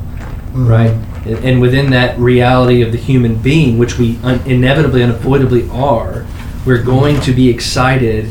[0.54, 0.68] Mhm.
[0.68, 0.92] right?
[1.24, 6.26] And, within that reality of the human being, which we un- inevitably, unavoidably are,
[6.66, 8.28] we're going to be excited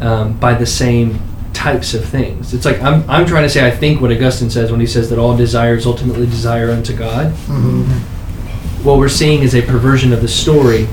[0.00, 1.20] um, by the same
[1.52, 2.52] types of things.
[2.52, 5.08] It's like I'm, I'm trying to say, I think what Augustine says when he says
[5.10, 7.86] that all desires ultimately desire unto God Mhm.
[8.84, 10.88] what we're seeing is a perversion of the story,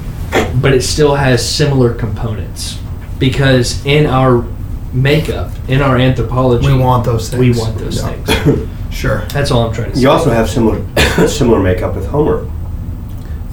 [0.61, 2.77] but it still has similar components.
[3.19, 4.45] Because in our
[4.93, 7.39] makeup, in our anthropology, We want those things.
[7.39, 8.11] we want those Yeah.
[8.11, 8.69] things.
[8.91, 9.25] Sure.
[9.27, 10.01] That's all I'm trying to say.
[10.01, 10.85] You also have similar
[11.27, 12.49] similar makeup with Homer,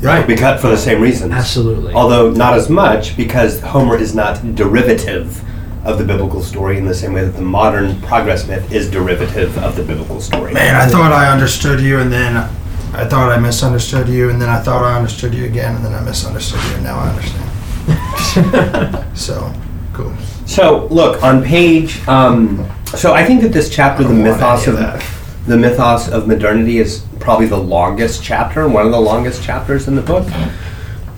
[0.01, 0.27] Right.
[0.27, 1.33] because for the same reasons.
[1.33, 1.95] Absolutely.
[1.95, 5.43] Although not as much, because Homer is not derivative
[5.85, 9.57] of the biblical story in the same way that the modern progress myth is derivative
[9.59, 10.53] of the biblical story.
[10.53, 14.49] Man, I thought I understood you, and then I thought I misunderstood you, and then
[14.49, 17.49] I thought I understood you again, and then I misunderstood you, and now I understand.
[19.19, 19.53] so,
[19.93, 20.15] cool.
[20.47, 22.07] So look on page.
[22.09, 25.18] Um, so I think that this chapter, the I mythos of of that.
[25.49, 29.97] The mythos of modernity, is probably the longest chapter, one of the longest chapters in
[29.97, 30.27] the book.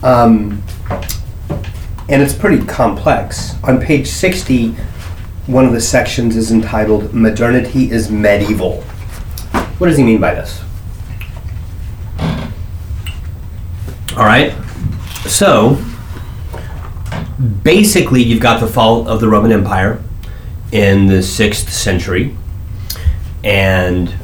[0.03, 0.63] Um,
[2.09, 3.55] and it's pretty complex.
[3.63, 4.71] On page sixty,
[5.47, 8.83] one of the sections is entitled "Modernity is Medieval."
[9.79, 10.63] What does he mean by this?
[14.17, 14.53] All right.
[15.27, 15.83] So
[17.63, 20.03] basically, you've got the fall of the Roman Empire
[20.73, 22.37] in the sixth century,
[23.45, 24.15] and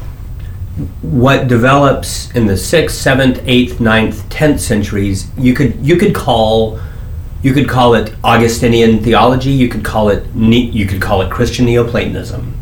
[1.01, 6.79] what develops in the sixth, seventh, eighth, ninth, tenth centuries, you could you could call
[7.43, 9.51] you could call it Augustinian theology.
[9.51, 12.55] You could call it you could call it Christian Neoplatonism.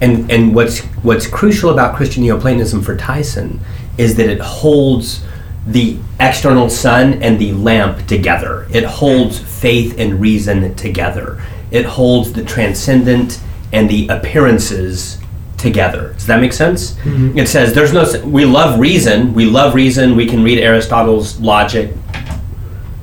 [0.00, 3.60] And and what's what's crucial about Christian Neoplatonism for Tyson
[3.96, 5.24] is that it holds
[5.66, 8.66] the external sun and the lamp together.
[8.70, 11.42] It holds faith and reason together.
[11.70, 13.40] It holds the transcendent
[13.72, 15.18] and the appearances
[15.56, 16.12] together.
[16.14, 16.94] Does that make sense?
[17.04, 17.36] Mhm.
[17.36, 21.92] It says there's no we love reason, we love reason, we can read Aristotle's logic,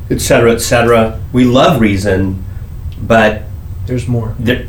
[0.09, 1.19] etc., etc.
[1.31, 2.43] We love reason,
[3.01, 3.43] but
[3.87, 4.33] There's more.
[4.39, 4.63] there,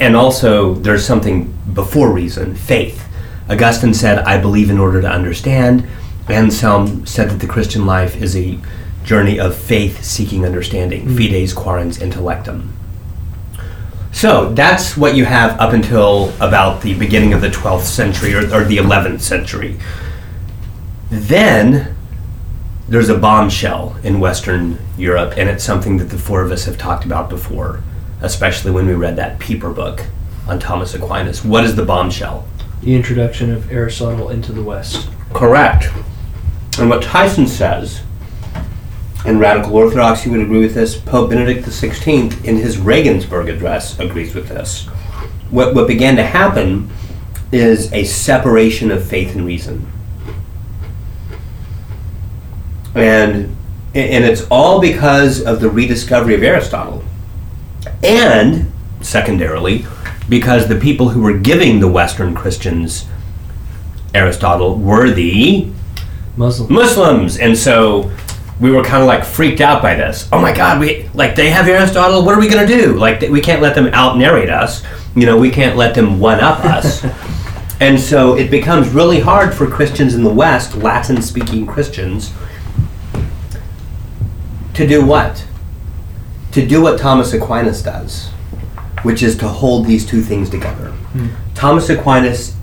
[0.00, 3.02] and also there's something before reason, faith.
[3.50, 5.84] Augustine said, "I believe in order to understand."
[6.28, 8.58] Anselm said that the Christian life is a
[9.04, 11.16] journey of faith seeking understanding, Mm.
[11.16, 12.62] fides quaerens intellectum.
[14.16, 18.44] So that's what you have up until about the beginning of the 12th century or,
[18.50, 19.78] or the 11th century.
[21.10, 21.94] Then
[22.88, 26.78] there's a bombshell in Western Europe, and it's something that the four of us have
[26.78, 27.82] talked about before,
[28.22, 30.06] especially when we read that Pieper book
[30.48, 31.44] on Thomas Aquinas.
[31.44, 32.48] What is the bombshell?
[32.80, 35.10] The introduction of Aristotle into the West.
[35.34, 35.90] Correct.
[36.78, 38.00] And what Tyson says,
[39.26, 44.34] and Radical Orthodoxy would agree with this, Pope Benedict XVI in his Regensburg address agrees
[44.34, 44.86] with this.
[45.50, 46.88] What, what began to happen
[47.50, 49.90] is a separation of faith and reason.
[52.94, 53.56] And,
[53.94, 57.04] and it's all because of the rediscovery of Aristotle.
[58.04, 59.86] And, secondarily,
[60.28, 63.06] because the people who were giving the Western Christians
[64.14, 65.70] Aristotle were the
[66.36, 66.72] Muslim.
[66.72, 68.10] Muslims, and so
[68.60, 70.28] we were kind of like freaked out by this.
[70.32, 72.24] Oh my God, we like they have Aristotle.
[72.24, 72.96] What are we gonna do?
[72.96, 74.82] Like we can't let them out narrate us.
[75.14, 77.04] You know, we can't let them one up us.
[77.80, 82.32] and so it becomes really hard for Christians in the West, Latin speaking Christians,
[84.74, 85.46] to do what?
[86.52, 88.28] To do what Thomas Aquinas does,
[89.02, 90.90] which is to hold these two things together.
[90.90, 91.28] Hmm.
[91.54, 92.56] Thomas Aquinas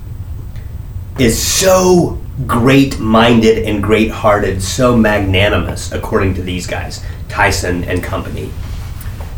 [1.20, 8.04] is so great minded and great hearted, so magnanimous, according to these guys, Tyson and
[8.04, 8.52] company,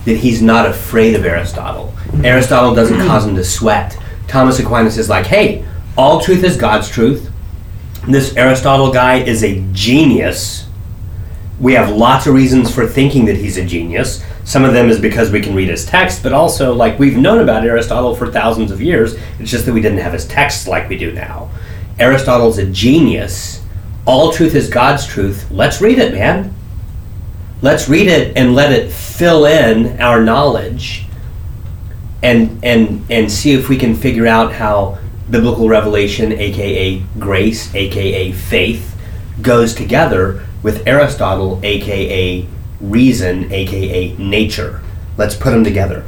[0.05, 1.93] that he's not afraid of Aristotle.
[2.23, 3.07] Aristotle doesn't hmm.
[3.07, 3.97] cause him to sweat.
[4.27, 5.65] Thomas Aquinas is like, hey,
[5.97, 7.31] all truth is God's truth.
[8.07, 10.67] This Aristotle guy is a genius.
[11.59, 14.23] We have lots of reasons for thinking that he's a genius.
[14.43, 17.39] Some of them is because we can read his text, but also, like, we've known
[17.39, 19.15] about Aristotle for thousands of years.
[19.39, 21.49] It's just that we didn't have his texts like we do now.
[21.99, 23.61] Aristotle's a genius.
[24.05, 25.49] All truth is God's truth.
[25.49, 26.53] Let's read it, man.
[27.61, 31.05] Let's read it and let it fill in our knowledge
[32.21, 34.97] and and and see if we can figure out how
[35.29, 38.95] biblical revelation, aka grace, aka faith,
[39.41, 42.47] goes together with Aristotle, aka
[42.81, 44.81] reason, aka nature.
[45.17, 46.03] Let's put them together.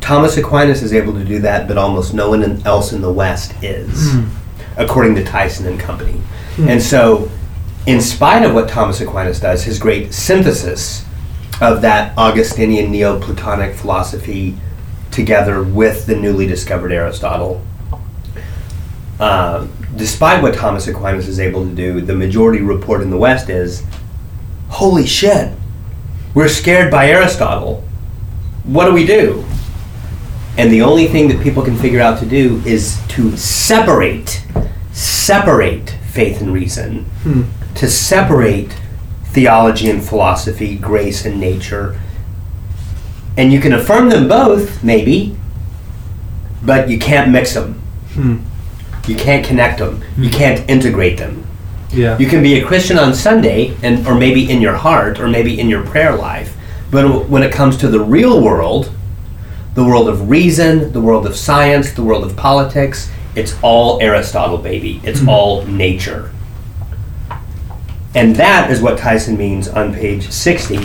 [0.00, 3.52] Thomas Aquinas is able to do that, but almost no one else in the West
[3.62, 4.26] is, hmm.
[4.78, 6.20] According to Tyson and company.
[6.70, 7.30] And so,
[7.86, 11.04] in spite of what Thomas Aquinas does, his great synthesis
[11.60, 14.56] of that Augustinian Neoplatonic philosophy
[15.10, 17.62] together with the newly discovered Aristotle,
[19.20, 19.66] uh,
[19.96, 23.84] despite what Thomas Aquinas is able to do, the majority report in the West is
[24.68, 25.52] holy shit,
[26.34, 27.82] we're scared by Aristotle.
[28.64, 29.44] What do we do?
[30.56, 34.44] And the only thing that people can figure out to do is to separate,
[34.98, 37.06] separate faith and reason,
[37.76, 38.76] to separate
[39.26, 41.98] theology and philosophy, grace and nature.
[43.36, 45.36] And you can affirm them both, maybe,
[46.64, 47.74] but you can't mix them.
[48.14, 48.38] Hmm.
[49.06, 50.02] You can't connect them.
[50.16, 51.46] You can't integrate them.
[51.90, 52.18] Yeah.
[52.18, 55.60] You can be a Christian on Sunday, and or maybe in your heart, or maybe
[55.60, 56.56] in your prayer life.
[56.90, 58.92] But when it comes to the real world,
[59.74, 64.58] the world of reason, the world of science, the world of politics, it's all Aristotle,
[64.58, 65.00] baby.
[65.04, 66.32] It's all nature.
[68.14, 70.78] And that is what Tyson means on page 60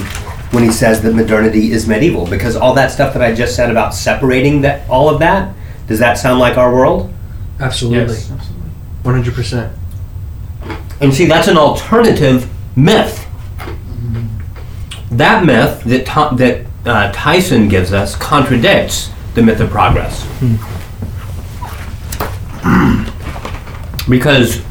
[0.52, 2.28] when he says that modernity is medieval.
[2.28, 5.56] Because all that stuff that I just said about separating that all of that,
[5.88, 7.12] does that sound like our world?
[7.60, 8.14] Absolutely.
[8.16, 8.70] Yes, absolutely.
[9.04, 9.76] One hundred percent.
[11.02, 13.28] And see, that's an alternative myth.
[15.12, 20.26] That myth that Tho- that uh, Tyson gives us contradicts the myth of progress.
[24.10, 24.62] Because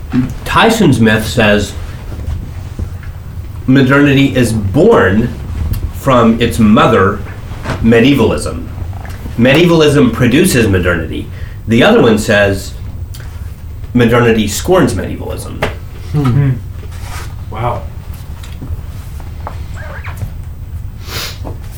[0.44, 1.74] Tyson's myth says
[3.66, 5.28] modernity is born
[5.94, 7.18] from its mother,
[7.82, 8.68] medievalism.
[9.38, 11.28] Medievalism produces modernity.
[11.68, 12.74] The other one says
[13.94, 15.64] modernity scorns medievalism.
[16.12, 16.50] Hmm.
[17.52, 17.86] Wow.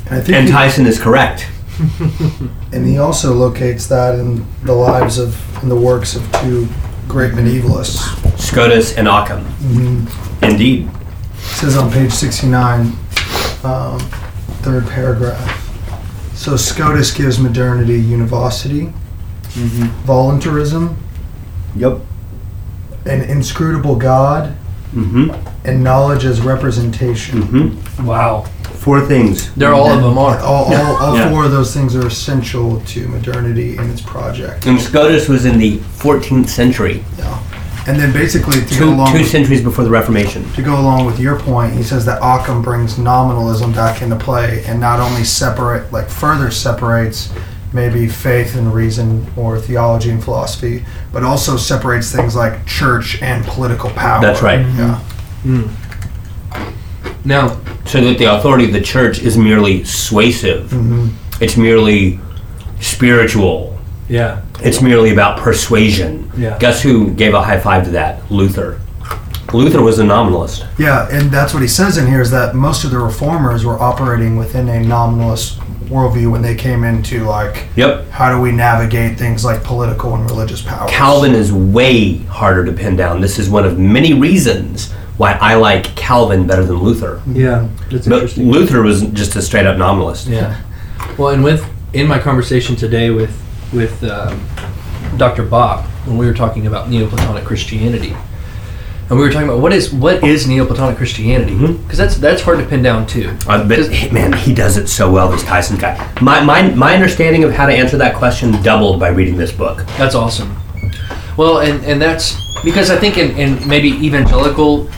[0.06, 1.46] And I think And he- Tyson is correct.
[2.72, 6.66] And he also locates that in the lives of, in the works of two
[7.08, 8.38] great medievalists.
[8.38, 9.44] Scotus and Occam.
[10.42, 10.88] Indeed.
[10.88, 12.86] It says on page 69,
[13.64, 13.98] um,
[14.62, 15.60] third paragraph.
[16.34, 18.92] So Scotus gives modernity univocity,
[20.04, 20.96] voluntarism,
[21.76, 21.98] Yep.
[23.06, 24.56] an inscrutable God,
[24.94, 25.66] Mm-hmm.
[25.66, 27.42] and knowledge as representation.
[27.42, 28.06] Mm-hmm.
[28.06, 28.46] Wow.
[28.74, 29.52] Four things.
[29.54, 30.38] They're all of them are.
[30.40, 31.30] All, all, all Yeah.
[31.30, 34.66] four of those things are essential to modernity and its project.
[34.66, 37.38] And Scotus was in the 14th century, Yeah.
[37.86, 40.50] And then basically to go two, along two with, centuries before the Reformation.
[40.52, 44.64] to go along with your point, he says that Occam brings nominalism back into play
[44.66, 47.30] and not only separate, like further separates
[47.74, 53.44] maybe faith and reason or theology and philosophy, but also separates things like church and
[53.44, 54.20] political power.
[54.22, 54.60] That's right.
[54.60, 55.00] Yeah.
[55.44, 55.68] Mm.
[57.24, 57.56] Now,
[57.86, 60.68] so that the authority of the church is merely suasive.
[60.68, 61.10] Mhm.
[61.40, 62.20] It's merely
[62.80, 63.70] spiritual.
[64.08, 66.30] yeah, It's merely about persuasion.
[66.36, 66.56] Yeah.
[66.58, 68.20] Guess who gave a high five to that?
[68.30, 68.76] Luther.
[69.52, 70.64] Luther was a nominalist.
[70.78, 73.80] Yeah, and that's what he says in here is that most of the reformers were
[73.80, 75.58] operating within a nominalist
[75.88, 78.10] worldview when they came into like Yep.
[78.10, 80.88] how do we navigate things like political and religious power.
[80.88, 83.20] Calvin is way harder to pin down.
[83.20, 87.20] This is one of many reasons why I like Calvin better than Luther.
[87.26, 88.50] yeah, that's But interesting.
[88.50, 90.26] Luther was just a straight up nominalist.
[90.26, 90.60] Yeah.
[91.18, 93.30] Well, and with in my conversation today with
[93.72, 94.44] with um,
[95.16, 95.44] Dr.
[95.44, 98.14] Bob, when we were talking about Neoplatonic Christianity,
[99.08, 101.96] and we were talking about what is what is Neoplatonic Christianity, because Mhm.
[101.96, 103.30] that's that's hard to pin down too.
[103.46, 105.28] Uh, but hey, man, he does it so well.
[105.28, 105.94] This Tyson guy.
[106.20, 109.84] My, my my understanding of how to answer that question doubled by reading this book.
[109.98, 110.56] That's awesome.
[111.36, 114.88] Well, and and that's because I think in, in maybe evangelical,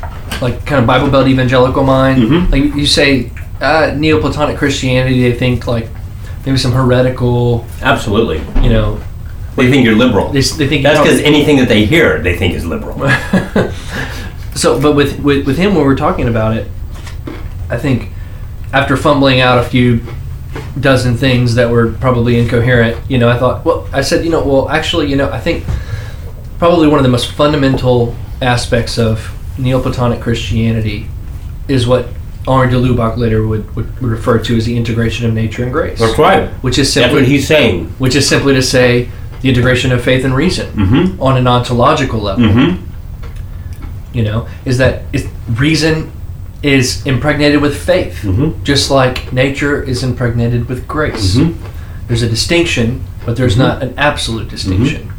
[0.41, 2.51] like kind of Bible Belt evangelical mind, Mhm.
[2.53, 5.89] like you say uh, Neoplatonic Christianity, they think like
[6.45, 8.41] maybe some heretical, Absolutely.
[8.63, 9.01] you know,
[9.57, 10.29] They think you're liberal.
[10.31, 12.99] they, they think That's because anything that they hear, they think is liberal.
[14.55, 16.69] so, but with, with with him when we're talking about it,
[17.71, 18.11] I think
[18.73, 20.01] after fumbling out a few
[20.81, 24.43] dozen things that were probably incoherent, you know, I thought, well, I said, you know,
[24.45, 25.65] well, actually, you know, I think
[26.59, 31.07] probably one of the most fundamental aspects of Neoplatonic Christianity
[31.69, 32.07] is what
[32.47, 35.73] Henri de Lubac later would, would, would refer to as the integration of nature and
[35.73, 36.49] grace, That's right.
[36.63, 37.87] which is That's simply what he's saying.
[37.99, 39.09] which is simply to say
[39.43, 41.21] the integration of faith and reason Mm-hmm.
[41.21, 42.83] on an ontological level Mm-hmm.
[44.17, 45.27] you know, is that is,
[45.59, 46.13] reason
[46.63, 48.63] is impregnated with faith, Mhm.
[48.65, 51.37] just like nature is impregnated with grace.
[51.37, 51.55] Mhm.
[52.09, 55.13] There's a distinction, but there's not an absolute distinction.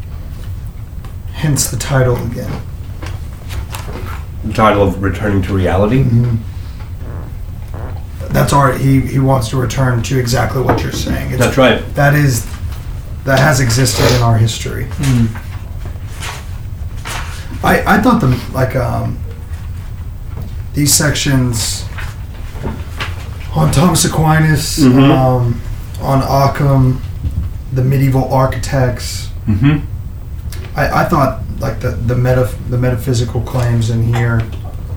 [1.38, 2.50] Hence the title again.
[4.44, 6.04] The title of returning to reality.
[8.30, 8.80] That's all right.
[8.80, 11.30] He he wants to return to exactly what you're saying.
[11.30, 11.80] It's, That's right.
[11.94, 12.44] That is
[13.24, 14.86] that has existed in our history.
[17.62, 19.18] I I thought the like um
[20.74, 21.84] these sections
[23.54, 25.10] on Thomas Aquinas, Mhm.
[25.10, 25.60] um,
[26.00, 27.00] on Occam,
[27.72, 29.30] the medieval architects.
[29.48, 29.78] Mm-hmm.
[30.78, 34.40] I, I thought like the the meta the metaphysical claims in here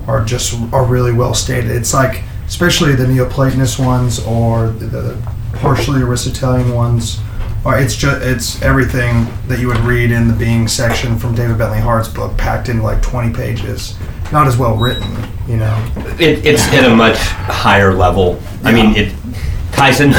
[0.06, 1.70] are just are really well stated.
[1.70, 7.20] It's like especially the Neoplatonist ones or the, the partially Aristotelian ones.
[7.64, 11.58] Or it's just it's everything that you would read in the being section from David
[11.58, 13.96] Bentley Hart's book, packed in like twenty pages.
[14.32, 15.08] Not as well written,
[15.46, 15.92] you know.
[16.18, 18.40] It, it's at a much higher level.
[18.64, 19.14] I mean, it.
[19.72, 20.10] Tyson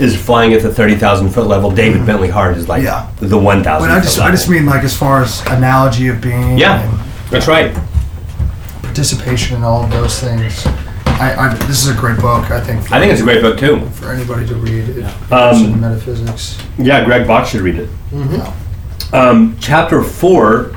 [0.00, 1.70] is flying at the thirty thousand foot level.
[1.70, 3.08] David Bentley Hart is like Yeah.
[3.18, 3.88] the one thousand.
[3.90, 7.00] But I just I just mean like as far as analogy of being Yeah, and
[7.30, 7.72] that's right.
[8.82, 10.66] participation in all of those things.
[11.06, 12.50] I, I this is a great book.
[12.50, 12.90] I think.
[12.92, 13.80] I think it's a great book too.
[13.90, 14.88] for anybody to read.
[14.88, 16.58] It, Um, in metaphysics.
[16.78, 17.88] Yeah, Greg Bach should read it.
[18.12, 18.52] Yeah.
[19.12, 20.74] Um, chapter four,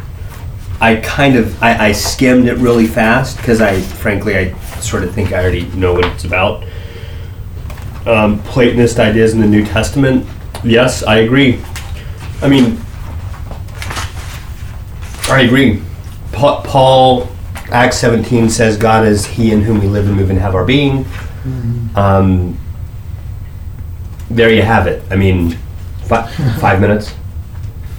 [0.81, 5.13] I kind of I, I skimmed it really fast because I frankly I sort of
[5.15, 6.65] think I already know what it's about.
[8.05, 10.25] Um, Platonist ideas in the New Testament.
[10.63, 11.61] Yes, I agree.
[12.41, 12.77] I mean,
[15.29, 15.81] I agree.
[16.33, 17.29] Pa- Paul,
[17.71, 20.65] Acts 17 says God is He in whom we live and move and have our
[20.65, 21.05] being.
[21.95, 22.57] Um,
[24.29, 25.03] there you have it.
[25.11, 25.57] I mean,
[26.05, 26.27] fi-
[26.59, 27.13] five minutes.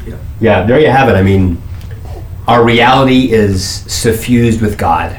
[0.07, 0.17] Yeah.
[0.41, 1.13] Yeah, there you have it.
[1.15, 1.61] I mean,
[2.47, 5.19] our reality is suffused with God.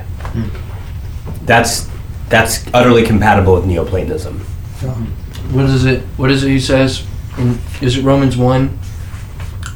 [1.45, 1.89] That's
[2.29, 4.43] that's utterly compatible with Neoplatonism.
[5.51, 6.01] What is it?
[6.17, 7.05] What is it he says?
[7.37, 8.79] In, is it Romans one?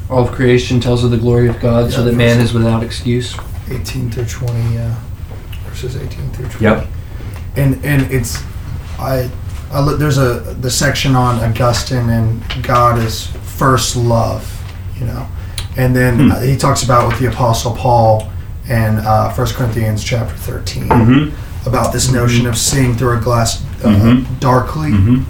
[0.08, 3.36] All of creation tells of the glory of God, so that man is without excuse.
[3.70, 4.94] 18 through 20, yeah.
[5.66, 6.64] Verses 18 through 20.
[6.64, 6.86] Yep.
[7.56, 8.42] And and it's
[8.98, 9.30] I
[9.70, 14.44] I look there's a the section on Augustine and God is first love,
[14.98, 15.28] you know.
[15.76, 16.32] And then Hmm.
[16.32, 18.28] uh, he talks about with the apostle Paul
[18.68, 21.49] in uh, 1 Corinthians chapter 13 Mm-hmm.
[21.66, 24.24] About this notion of seeing through a glass uh, Mhm.
[24.40, 25.22] darkly Mm-hmm.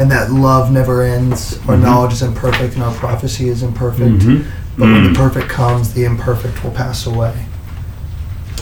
[0.00, 1.82] and that love never ends or Mhm.
[1.82, 4.18] knowledge is imperfect and our prophecy is imperfect.
[4.20, 4.44] Mhm.
[4.78, 7.32] But when the perfect comes, the imperfect will pass away.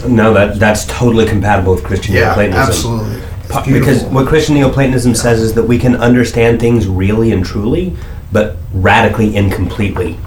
[0.06, 2.68] No, that that's totally compatible with Christian Neoplatonism.
[2.68, 3.16] absolutely.
[3.48, 7.94] Pa- Because what Christian Neoplatonism says is that we can understand things really and truly,
[8.32, 10.18] but radically incompletely.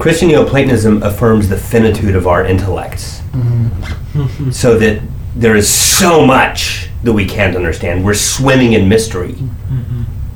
[0.00, 4.52] Christian Neoplatonism affirms the finitude of our intellects, mhm.
[4.52, 5.00] so that
[5.36, 8.04] there is so much that we can't understand.
[8.04, 9.36] We're swimming in mystery,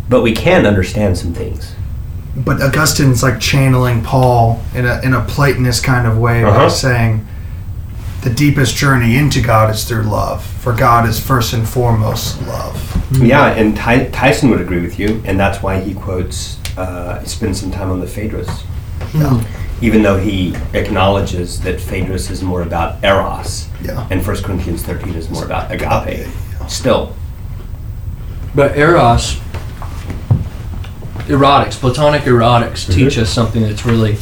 [0.08, 1.74] but we can understand some things.
[2.36, 6.68] But Augustine's like channeling Paul in a in a Platonist kind of way by Uh-huh.
[6.68, 7.26] saying
[8.22, 10.42] the deepest journey into God is through love.
[10.44, 12.76] For God is first and foremost love.
[13.20, 17.56] Yeah, and Ty- Tyson would agree with you, and that's why he quotes, uh, spend
[17.56, 18.64] some time on the Phaedrus.
[19.14, 19.44] Yeah.
[19.80, 24.06] Even though he acknowledges that Phaedrus is more about eros, Yeah.
[24.10, 25.90] and 1 Corinthians 13 is more about agape.
[25.90, 26.26] Agape,
[26.60, 26.66] yeah.
[26.66, 27.14] Still,
[28.54, 29.38] But eros,
[31.26, 32.92] erotics, platonic erotics, mm-hmm.
[32.92, 34.16] teach us something that's really,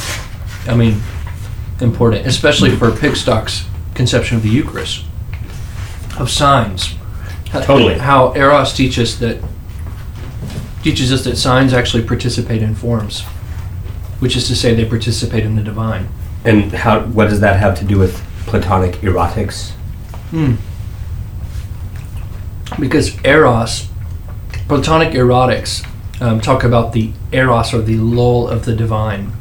[0.66, 1.00] I mean,
[1.80, 5.04] important, especially for Pickstock's conception of the Eucharist,
[6.18, 6.94] of signs.
[7.46, 7.98] Totally.
[7.98, 9.38] How eros teaches that
[10.82, 13.24] teaches us that signs actually participate in forms,
[14.22, 16.06] which is to say, they participate in the divine.
[16.44, 17.00] and how?
[17.00, 18.14] What does that have to do with
[18.46, 19.70] Platonic erotics?
[20.30, 20.54] Hmm.
[22.80, 23.88] Because eros,
[24.68, 25.84] Platonic erotics,
[26.20, 29.32] um, talk about the eros or the lull of the divine,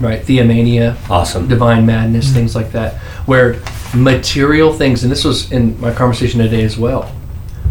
[0.00, 0.20] right?
[0.22, 1.48] theia mania, Awesome.
[1.48, 2.94] divine madness, things like that,
[3.26, 3.60] where
[3.94, 7.14] material things, and this was in my conversation today as well,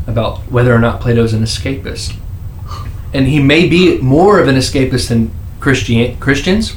[0.07, 2.15] about whether or not Plato's an escapist.
[3.13, 6.73] And he may be more of an escapist than Christian Christians,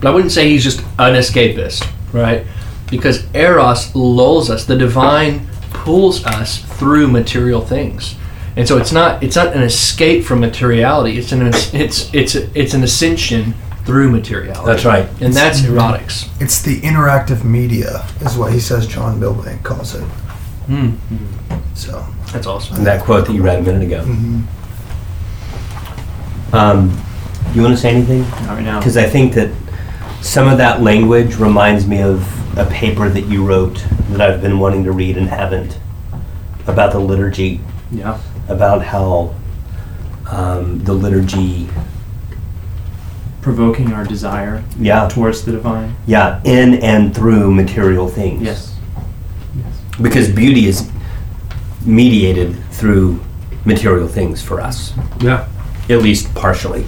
[0.00, 2.46] but I wouldn't say he's just an escapist, right?
[2.90, 8.14] Because eros lulls us, the divine pulls us through material things.
[8.56, 11.18] And so it's not it's not an escape from materiality.
[11.18, 14.64] It's an it's it's it's an ascension through materiality.
[14.66, 15.06] That's right.
[15.20, 16.28] And that's erotics.
[16.40, 20.02] It's the interactive media, is what he says John Milbank calls it.
[20.68, 20.92] Hmm.
[21.74, 22.76] So, That's awesome.
[22.76, 24.04] And that quote that you read a minute ago.
[24.04, 24.44] mhm.
[26.52, 26.96] Um,
[27.52, 28.20] you want to say anything?
[28.46, 28.78] Not right now.
[28.78, 29.50] Because I think that
[30.22, 34.58] some of that language reminds me of a paper that you wrote that I've been
[34.58, 35.78] wanting to read and haven't
[36.66, 38.18] about the liturgy, Yeah.
[38.48, 39.34] about how
[40.30, 41.68] um, the liturgy,
[43.42, 45.94] Provoking our desire yeah, towards the divine.
[46.06, 48.40] yeah, in and through material things.
[48.40, 48.74] Yes.
[49.54, 49.80] Yes.
[50.00, 50.90] Because beauty is
[51.84, 53.20] mediated through
[53.66, 54.94] material things for us.
[55.20, 55.46] Yeah.
[55.90, 56.86] at least partially.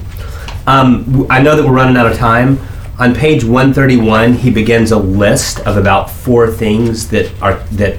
[0.67, 2.59] Um, I know that we're running out of time.
[2.99, 7.97] On page 131, he begins a list of about four things that are that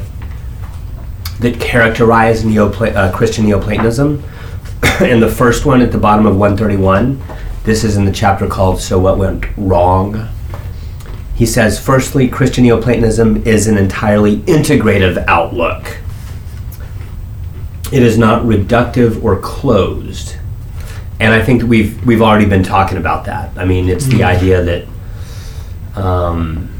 [1.40, 4.22] that characterize Neopla- uh, Christian Neoplatonism.
[5.00, 7.22] and the first one at the bottom of 131,
[7.64, 10.28] this is in the chapter called "So What Went Wrong."
[11.36, 16.00] He says, firstly, Christian Neoplatonism is an entirely integrative outlook.
[17.90, 20.37] It is not reductive or closed
[21.20, 23.56] and I think we've we've already been talking about that.
[23.56, 24.36] I mean, it's the mm-hmm.
[24.36, 24.86] idea that
[25.96, 26.70] um,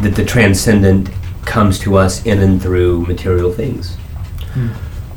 [0.00, 1.10] that the transcendent
[1.44, 3.96] comes to us in and through material things.
[4.54, 4.68] Hmm.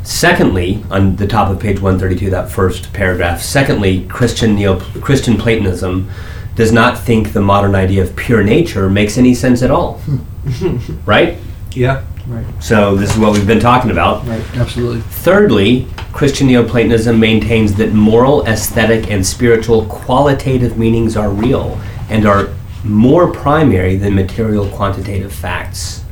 [0.03, 3.41] Secondly, on the top of page 132, that first paragraph.
[3.41, 6.09] Secondly, Christian Neo Christian Platonism
[6.55, 9.97] does not think the modern idea of pure nature makes any sense at all.
[9.99, 10.77] Hmm.
[11.05, 11.39] right?
[11.73, 12.03] Yeah.
[12.27, 12.45] Right.
[12.63, 14.25] So this is what we've been talking about.
[14.25, 14.43] Right.
[14.55, 15.01] Absolutely.
[15.01, 22.49] Thirdly, Christian Neoplatonism maintains that moral, aesthetic, and spiritual qualitative meanings are real and are
[22.83, 26.03] more primary than material quantitative facts.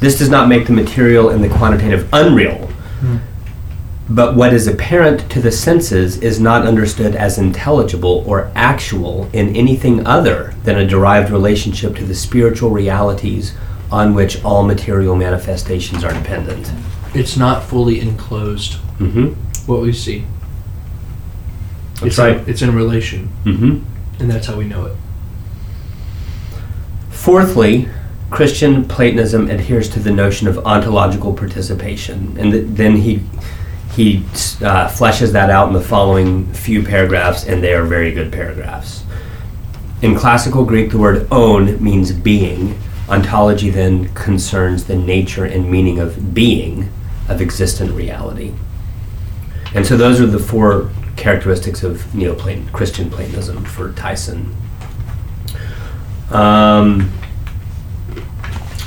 [0.00, 2.66] This does not make the material and the quantitative unreal,
[3.00, 3.18] hmm.
[4.10, 9.54] but what is apparent to the senses is not understood as intelligible or actual in
[9.54, 13.54] anything other than a derived relationship to the spiritual realities
[13.92, 16.72] on which all material manifestations are dependent.
[17.14, 18.72] It's not fully enclosed.
[18.98, 19.34] Mm-hmm.
[19.70, 20.24] What we see.
[21.94, 22.36] That's it's right.
[22.38, 24.20] In, it's in relation, Mm-hmm.
[24.22, 24.96] and that's how we know it.
[27.10, 27.88] Fourthly,
[28.30, 33.20] Christian Platonism adheres to the notion of ontological participation, and th- then he
[33.94, 34.18] he
[34.64, 39.04] uh, fleshes that out in the following few paragraphs, and they are very good paragraphs.
[40.00, 42.80] In classical Greek, the word "own" means being.
[43.12, 46.90] Ontology then concerns the nature and meaning of being,
[47.28, 48.54] of existent reality.
[49.74, 54.56] And so, those are the four characteristics of Neoplaton, Christian Platonism for Tyson.
[56.30, 57.10] Um,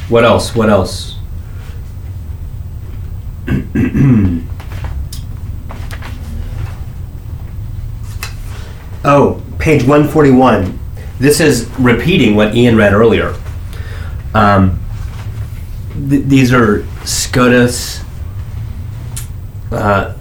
[0.09, 0.55] what else?
[0.55, 1.17] What else?
[9.05, 10.80] oh, page 141.
[11.19, 13.36] This is repeating what Ian read earlier.
[14.36, 14.79] Um,
[16.09, 18.03] th- these are Scotus,
[19.71, 20.13] uh,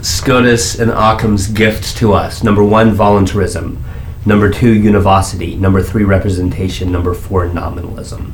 [0.00, 2.42] Scotus and Occam's gifts to us.
[2.42, 3.84] Number one, voluntarism.
[4.24, 5.54] Number two, univocity.
[5.56, 6.90] Number three, representation.
[6.90, 8.32] Number four, nominalism.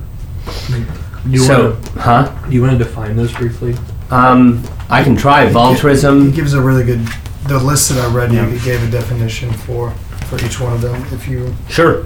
[0.68, 0.84] Do
[1.30, 2.40] you so, want huh?
[2.44, 2.48] to?
[2.48, 3.74] Do you want to define those briefly?
[4.10, 6.30] Um, I can try He voluntarism.
[6.30, 7.00] gives a really good.
[7.48, 8.46] The list that I read, Yeah.
[8.46, 9.90] you he gave a definition for
[10.28, 11.02] for each one of them.
[11.12, 12.04] If you Sure.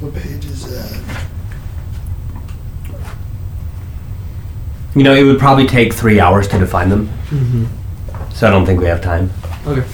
[0.00, 1.05] What page is that?
[4.96, 7.64] You know, it would probably take three hours to define them, Mm-hmm.
[8.32, 9.30] so I don't think we have time.
[9.66, 9.84] Okay.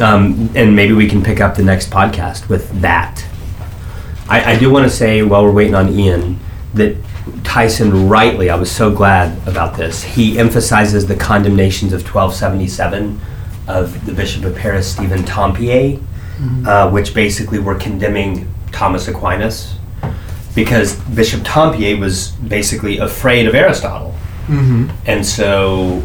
[0.00, 3.24] Um, and maybe we can pick up the next podcast with that.
[4.28, 6.38] I, I do want to say while we're waiting on Ian
[6.74, 6.96] that
[7.42, 10.04] Tyson rightly, I was so glad about this.
[10.04, 13.20] He emphasizes the condemnations of 1277
[13.66, 16.00] of the Bishop of Paris, Stephen Tempier,
[16.66, 19.74] uh, which basically were condemning Thomas Aquinas
[20.54, 24.14] because Bishop Tempier was basically afraid of Aristotle.
[24.46, 24.90] Mm-hmm.
[25.06, 26.00] And so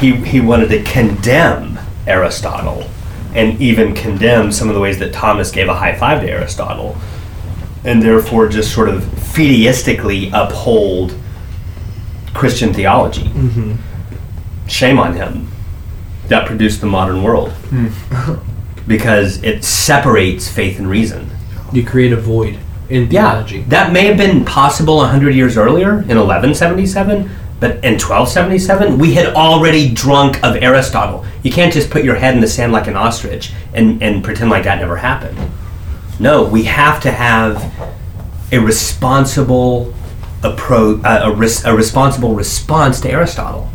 [0.00, 2.88] he, he wanted to condemn Aristotle
[3.34, 6.96] and even condemn some of the ways that Thomas gave a high five to Aristotle
[7.84, 11.14] and therefore just sort of fideistically uphold
[12.34, 13.24] Christian theology.
[13.24, 13.74] Mm-hmm.
[14.68, 15.48] Shame on him.
[16.28, 17.52] That produced the modern world
[18.88, 21.30] because it separates faith and reason.
[21.72, 22.58] You create a void
[22.88, 23.58] in theology.
[23.58, 27.28] Yeah, that may have been possible 100 years earlier in 1177,
[27.58, 31.24] but in 1277, we had already drunk of Aristotle.
[31.42, 34.50] You can't just put your head in the sand like an ostrich and, and pretend
[34.50, 35.38] like that never happened.
[36.20, 37.62] No, we have to have
[38.52, 39.92] a responsible
[40.42, 43.70] approach, uh, a, res- a responsible response to Aristotle.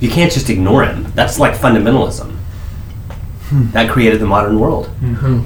[0.00, 1.10] You can't just ignore him.
[1.14, 2.36] That's like fundamentalism.
[3.72, 4.86] That created the modern world.
[5.00, 5.42] Mm-hmm.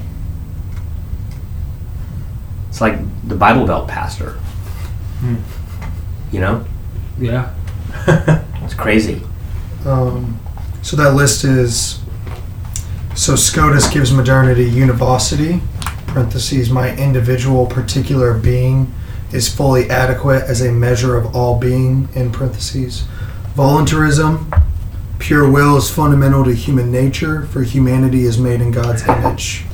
[2.79, 4.35] It's like the Bible Belt pastor.
[5.19, 5.35] Hmm.
[6.31, 6.65] You know?
[7.19, 7.53] Yeah.
[8.63, 9.23] It's crazy.
[9.85, 10.39] Um,
[10.83, 12.01] so that list is
[13.17, 15.61] so Scotus gives modernity univocity.
[16.07, 18.93] Parentheses, my individual particular being
[19.33, 22.09] is fully adequate as a measure of all being.
[22.15, 23.07] In parentheses,
[23.57, 24.53] voluntarism,
[25.19, 29.65] pure will is fundamental to human nature, for humanity is made in God's image.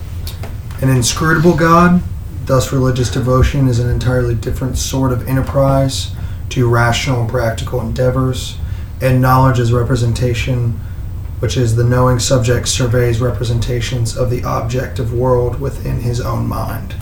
[0.81, 2.01] An inscrutable God,
[2.47, 6.13] thus religious devotion is an entirely different sort of enterprise
[6.51, 8.59] to rational and practical endeavors
[9.01, 10.73] and knowledge is representation,
[11.41, 16.95] which is the knowing subject surveys representations of the objective world within his own mind.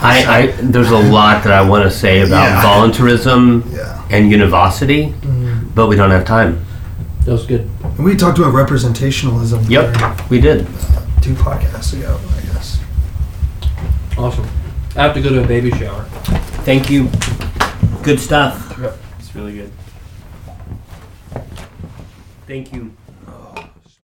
[0.00, 2.62] I, I there's a lot that I want to say about Yeah.
[2.62, 4.02] voluntarism Yeah.
[4.10, 5.68] and univocity, mm-hmm.
[5.74, 6.64] but we don't have time.
[7.24, 7.68] That was good.
[7.82, 10.66] And we talked about representationalism Yep, there we did.
[11.22, 12.45] two podcasts ago, I guess.
[14.18, 14.48] Awesome.
[14.96, 16.04] I have to go to a baby shower.
[16.64, 17.10] Thank you.
[18.02, 18.78] Good stuff.
[19.18, 19.72] It's really good.
[22.46, 22.96] Thank you.